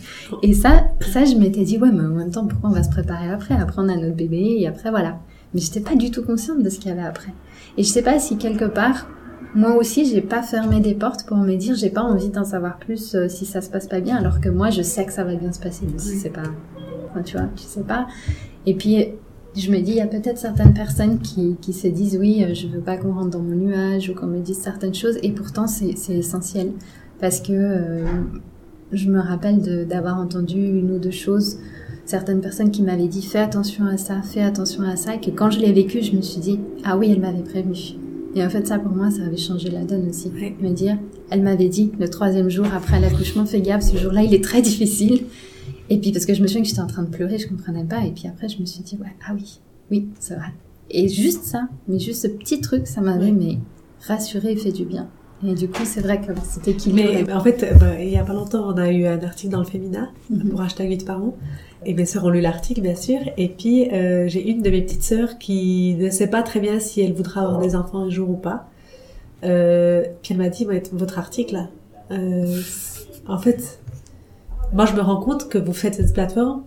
[0.44, 2.90] Et ça, ça, je m'étais dit, ouais, mais en même temps, pourquoi on va se
[2.90, 3.56] préparer après?
[3.56, 5.20] Après, on a notre bébé, et après, voilà.
[5.54, 7.34] Mais j'étais pas du tout consciente de ce qu'il y avait après.
[7.78, 9.08] Et je sais pas si quelque part,
[9.56, 12.78] moi aussi, j'ai pas fermé des portes pour me dire j'ai pas envie d'en savoir
[12.78, 15.24] plus euh, si ça se passe pas bien, alors que moi je sais que ça
[15.24, 16.44] va bien se passer, mais si c'est pas,
[17.10, 18.08] enfin, tu vois, tu sais pas.
[18.66, 19.14] Et puis
[19.56, 22.54] je me dis il y a peut-être certaines personnes qui, qui se disent oui, euh,
[22.54, 25.32] je veux pas qu'on rentre dans mon nuage ou qu'on me dise certaines choses, et
[25.32, 26.72] pourtant c'est c'est essentiel
[27.22, 28.06] parce que euh,
[28.92, 31.60] je me rappelle d'avoir entendu une ou deux choses.
[32.04, 35.32] Certaines personnes qui m'avaient dit fais attention à ça, fais attention à ça, et que
[35.32, 37.96] quand je l'ai vécu, je me suis dit ah oui, elle m'avait prévenu.
[38.36, 40.30] Et en fait, ça, pour moi, ça avait changé la donne aussi.
[40.30, 40.56] Ouais.
[40.62, 40.98] Me dire,
[41.30, 44.62] elle m'avait dit, le troisième jour après l'accouchement, fais gaffe, ce jour-là, il est très
[44.72, 45.24] difficile.
[45.90, 47.86] Et puis, parce que je me souviens que j'étais en train de pleurer, je comprenais
[47.86, 48.04] pas.
[48.06, 49.60] Et puis après, je me suis dit, ouais, ah oui,
[49.90, 50.54] oui, c'est vrai.
[50.90, 53.32] Et juste ça, mais juste ce petit truc, ça m'avait, Ouais.
[53.32, 53.58] mais
[54.06, 55.08] rassuré et fait du bien.
[55.46, 57.10] Et du coup, c'est vrai que cet équilibre.
[57.28, 59.60] Mais en fait, bah, il y a pas longtemps, on a eu un article dans
[59.60, 60.50] le Féminin Mhm.
[60.50, 61.36] pour hashtag 8 par an.
[61.86, 63.20] Et mes sœurs ont lu l'article, bien sûr.
[63.38, 66.80] Et puis, euh, j'ai une de mes petites sœurs qui ne sait pas très bien
[66.80, 68.70] si elle voudra avoir des enfants un jour ou pas.
[69.44, 71.68] Euh, puis elle m'a dit, votre article, là,
[72.12, 72.60] euh,
[73.28, 73.80] en fait,
[74.74, 76.64] moi, je me rends compte que vous faites cette plateforme.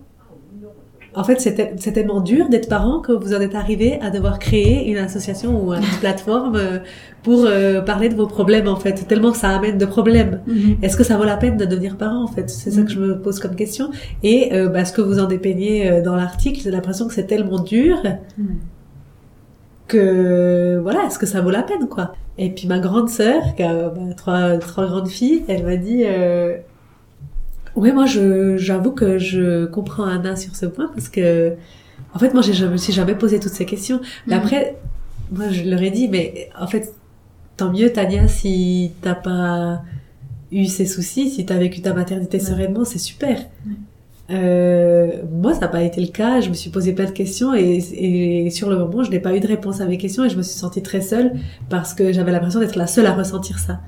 [1.15, 4.09] En fait, c'est tel- c'est tellement dur d'être parent que vous en êtes arrivé à
[4.11, 6.79] devoir créer une association ou une plateforme euh,
[7.23, 9.07] pour euh, parler de vos problèmes, en fait.
[9.07, 10.41] Tellement ça amène de problèmes.
[10.47, 10.77] Mhm.
[10.83, 12.49] Est-ce que ça vaut la peine de devenir parent en fait?
[12.49, 13.89] C'est ça que je me pose comme question.
[14.23, 17.27] Et euh, bah, ce que vous en dépeignez euh, dans l'article, j'ai l'impression que c'est
[17.27, 18.19] tellement dur Ouais.
[19.87, 22.13] que voilà, est-ce que ça vaut la peine quoi?
[22.37, 26.03] Et puis ma grande sœur, qui a bah, trois, trois grandes filles, elle m'a dit
[26.05, 26.57] euh,
[27.75, 31.53] ouais moi je j'avoue que je comprends Anna sur ce point parce que
[32.13, 34.01] en fait moi je me suis jamais posé toutes ces questions.
[34.27, 34.41] Mais Mhm.
[34.41, 34.75] après
[35.31, 36.93] moi je leur ai dit mais en fait
[37.57, 39.81] tant mieux Tania si t'as pas
[40.51, 42.43] eu ces soucis, si t'as vécu ta maternité Ouais.
[42.43, 43.37] sereinement, c'est super.
[43.37, 43.73] Ouais.
[44.31, 46.39] Euh, moi, ça n'a pas été le cas.
[46.39, 47.77] Je me suis posé plein de questions et,
[48.45, 50.37] et sur le moment, je n'ai pas eu de réponse à mes questions et je
[50.37, 51.33] me suis sentie très seule
[51.69, 53.79] parce que j'avais l'impression d'être la seule à ressentir ça.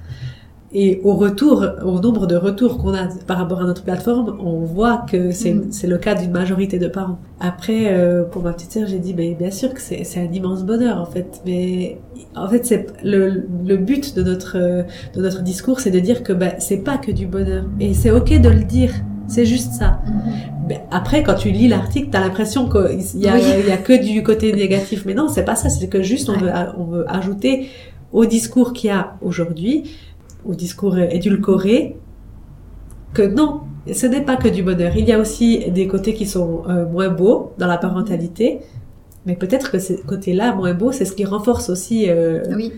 [0.74, 4.60] Et au retour, au nombre de retours qu'on a par rapport à notre plateforme, on
[4.62, 5.68] voit que c'est Mm.
[5.72, 7.20] c'est le cas d'une majorité de parents.
[7.42, 10.64] Après, euh, pour ma petite sœur, j'ai dit, mais bien sûr que c'est un immense
[10.64, 11.42] bonheur en fait.
[11.46, 11.98] Mais
[12.38, 16.32] en fait, c'est le, le but de notre de notre discours, c'est de dire que
[16.32, 18.94] ben c'est pas que du bonheur et c'est ok de le dire.
[19.28, 20.00] C'est juste ça.
[20.68, 23.42] Ben, après, quand tu lis l'article, t'as l'impression qu'il y, a- Oui.
[23.68, 25.04] y a que du côté négatif.
[25.06, 25.70] Mais non, c'est pas ça.
[25.70, 26.40] C'est que juste on, Ouais.
[26.40, 27.68] veut, on veut ajouter
[28.12, 29.84] au discours qu'il y a aujourd'hui,
[30.46, 31.96] au discours édulcoré,
[33.14, 33.62] que non,
[33.92, 34.96] ce n'est pas que du bonheur.
[34.96, 38.60] Il y a aussi des côtés qui sont euh, moins beaux dans la parentalité.
[39.28, 42.74] Mais peut-être que ces côtés-là, moins beaux, c'est ce qui renforce aussi euh, Oui,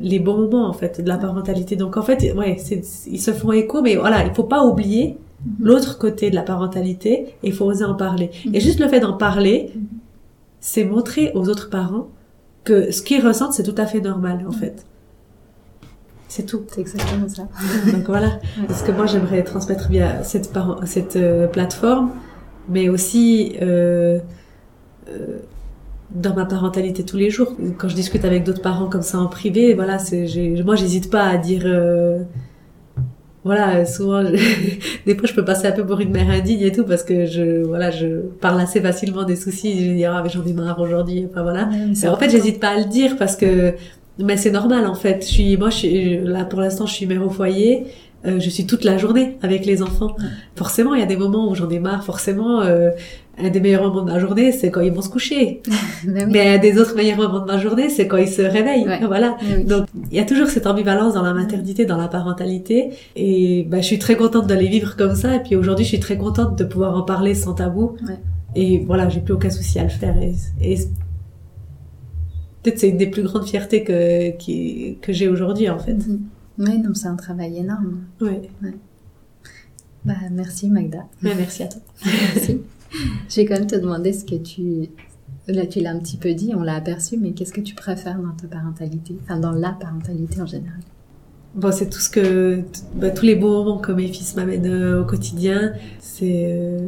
[0.00, 1.74] les bons moments en fait de la parentalité.
[1.76, 5.16] Donc en fait, ouais, c'est, ils se font écho, mais voilà, il faut pas oublier
[5.46, 5.66] Mhm.
[5.66, 7.12] l'autre côté de la parentalité
[7.44, 8.30] et il faut oser en parler.
[8.52, 9.82] Et juste le fait d'en parler, Mhm.
[10.58, 12.08] c'est montrer aux autres parents
[12.64, 14.84] que ce qu'ils ressentent, c'est tout à fait normal en fait.
[16.28, 16.62] C'est tout.
[16.68, 17.48] C'est exactement ça.
[17.92, 20.50] Donc voilà, parce que moi j'aimerais transmettre via cette,
[21.16, 22.10] euh, plateforme,
[22.68, 24.18] mais aussi euh,
[25.08, 25.38] euh,
[26.10, 27.54] dans ma parentalité tous les jours.
[27.78, 29.98] Quand je discute avec d'autres parents comme ça en privé, voilà,
[30.64, 31.62] moi j'hésite pas à dire.
[31.64, 32.22] euh,
[33.44, 34.22] voilà, souvent,
[35.06, 37.24] des fois je peux passer un peu pour une mère indigne et tout parce que
[37.24, 39.82] je, voilà, je parle assez facilement des soucis.
[39.82, 41.26] Je vais dire ah mais j'en ai marre aujourd'hui.
[41.30, 41.64] Enfin voilà.
[41.68, 43.72] Ouais, mais en fait, j'hésite pas à le dire parce que,
[44.18, 45.22] mais c'est normal en fait.
[45.22, 47.86] Je suis, moi, je suis là pour l'instant, je suis mère au foyer.
[48.26, 50.16] Euh, je suis toute la journée avec les enfants.
[50.18, 50.24] Ouais.
[50.56, 52.02] Forcément, il y a des moments où j'en ai marre.
[52.02, 52.90] Forcément, euh,
[53.40, 55.62] un des meilleurs moments de ma journée, c'est quand ils vont se coucher.
[56.04, 56.32] Ben oui.
[56.32, 58.86] Mais un des autres meilleurs moments de ma journée, c'est quand ils se réveillent.
[58.86, 59.00] Ouais.
[59.06, 59.36] Voilà.
[59.42, 59.64] Oui.
[59.64, 62.90] Donc, il y a toujours cette ambivalence dans la maternité, dans la parentalité.
[63.14, 65.36] Et bah, je suis très contente de les vivre comme ça.
[65.36, 67.96] Et puis aujourd'hui, je suis très contente de pouvoir en parler sans tabou.
[68.06, 68.18] Ouais.
[68.56, 70.16] Et voilà, j'ai plus aucun souci à le faire.
[70.20, 70.76] Et, et
[72.62, 75.94] peut-être c'est une des plus grandes fiertés que, qui- que j'ai aujourd'hui, en fait.
[75.94, 76.20] Mhm.
[76.58, 78.00] Oui, donc c'est un travail énorme.
[78.20, 78.42] Ouais.
[80.04, 80.98] Bah, merci Magda.
[81.22, 81.80] Ouais, merci à toi.
[82.34, 82.60] Merci.
[83.28, 84.88] Je vais quand même te demander ce que tu...
[85.46, 88.18] Là, tu l'as un petit peu dit, on l'a aperçu, mais qu'est-ce que tu préfères
[88.20, 90.78] dans ta parentalité Enfin, dans la parentalité en général?
[91.54, 92.62] Bon, c'est tout ce que,
[92.94, 95.72] bah, tous les beaux moments que mes fils m'amènent euh, au quotidien.
[96.00, 96.78] C'est, euh,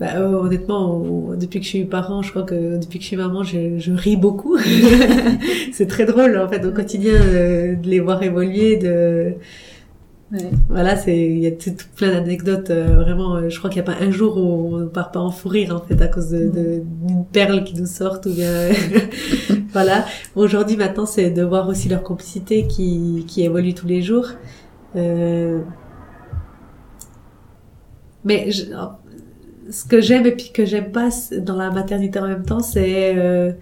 [0.00, 3.08] bah, euh, honnêtement, on- depuis que je suis parent, je crois que depuis que je
[3.08, 4.56] suis maman, je, je ris beaucoup.
[5.72, 9.34] c'est très drôle, en fait, au quotidien, euh, de les voir évoluer, de,
[10.30, 10.40] Ouais.
[10.68, 13.82] voilà, c'est, il y a tout, tout plein d'anecdotes, euh, vraiment, euh, je crois qu'il
[13.82, 16.02] n'y a pas un jour où on ne part pas en fou rire, en fait,
[16.02, 18.68] à cause de, de- d'une perle qui nous sort, ou bien,
[19.72, 20.04] voilà.
[20.36, 24.26] Aujourd'hui, maintenant, c'est de voir aussi leur complicité qui, qui évolue tous les jours.
[24.96, 25.60] Euh...
[28.24, 28.64] Mais je-
[29.70, 31.08] ce que j'aime et puis que j'aime pas
[31.38, 33.52] dans la maternité en même temps, c'est euh,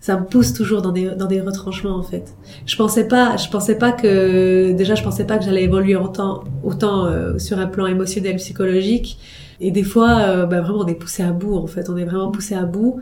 [0.00, 2.34] ça me pousse toujours dans des dans des retranchements en fait.
[2.66, 6.44] Je pensais pas, je pensais pas que déjà je pensais pas que j'allais évoluer autant
[6.64, 9.18] autant euh, sur un plan émotionnel, psychologique.
[9.60, 11.90] Et des fois, euh, bah, vraiment, on est poussé à bout en fait.
[11.90, 13.00] On est vraiment poussé à bout.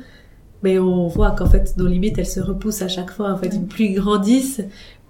[0.64, 3.30] Mais on voit qu'en fait, nos limites, elles se repoussent à chaque fois.
[3.32, 4.61] En fait, plus ils grandissent,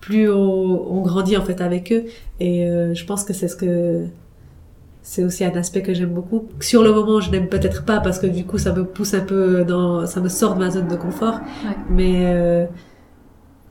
[0.00, 2.04] plus on, on grandit en fait avec eux.
[2.38, 4.04] Et euh, je pense que c'est ce que
[5.08, 6.48] c'est aussi un aspect que j'aime beaucoup.
[6.60, 9.20] Sur le moment, je n'aime peut-être pas parce que du coup, ça me pousse un
[9.20, 11.40] peu dans, ça me sort de ma zone de confort.
[11.64, 11.76] Ouais.
[11.88, 12.66] Mais euh,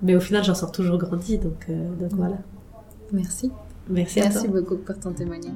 [0.01, 1.37] mais au final, j'en sors toujours grandi.
[1.37, 2.37] Donc euh, donc voilà.
[3.13, 3.51] Merci.
[3.87, 4.31] Merci, à toi.
[4.33, 5.53] Merci beaucoup pour ton témoignage.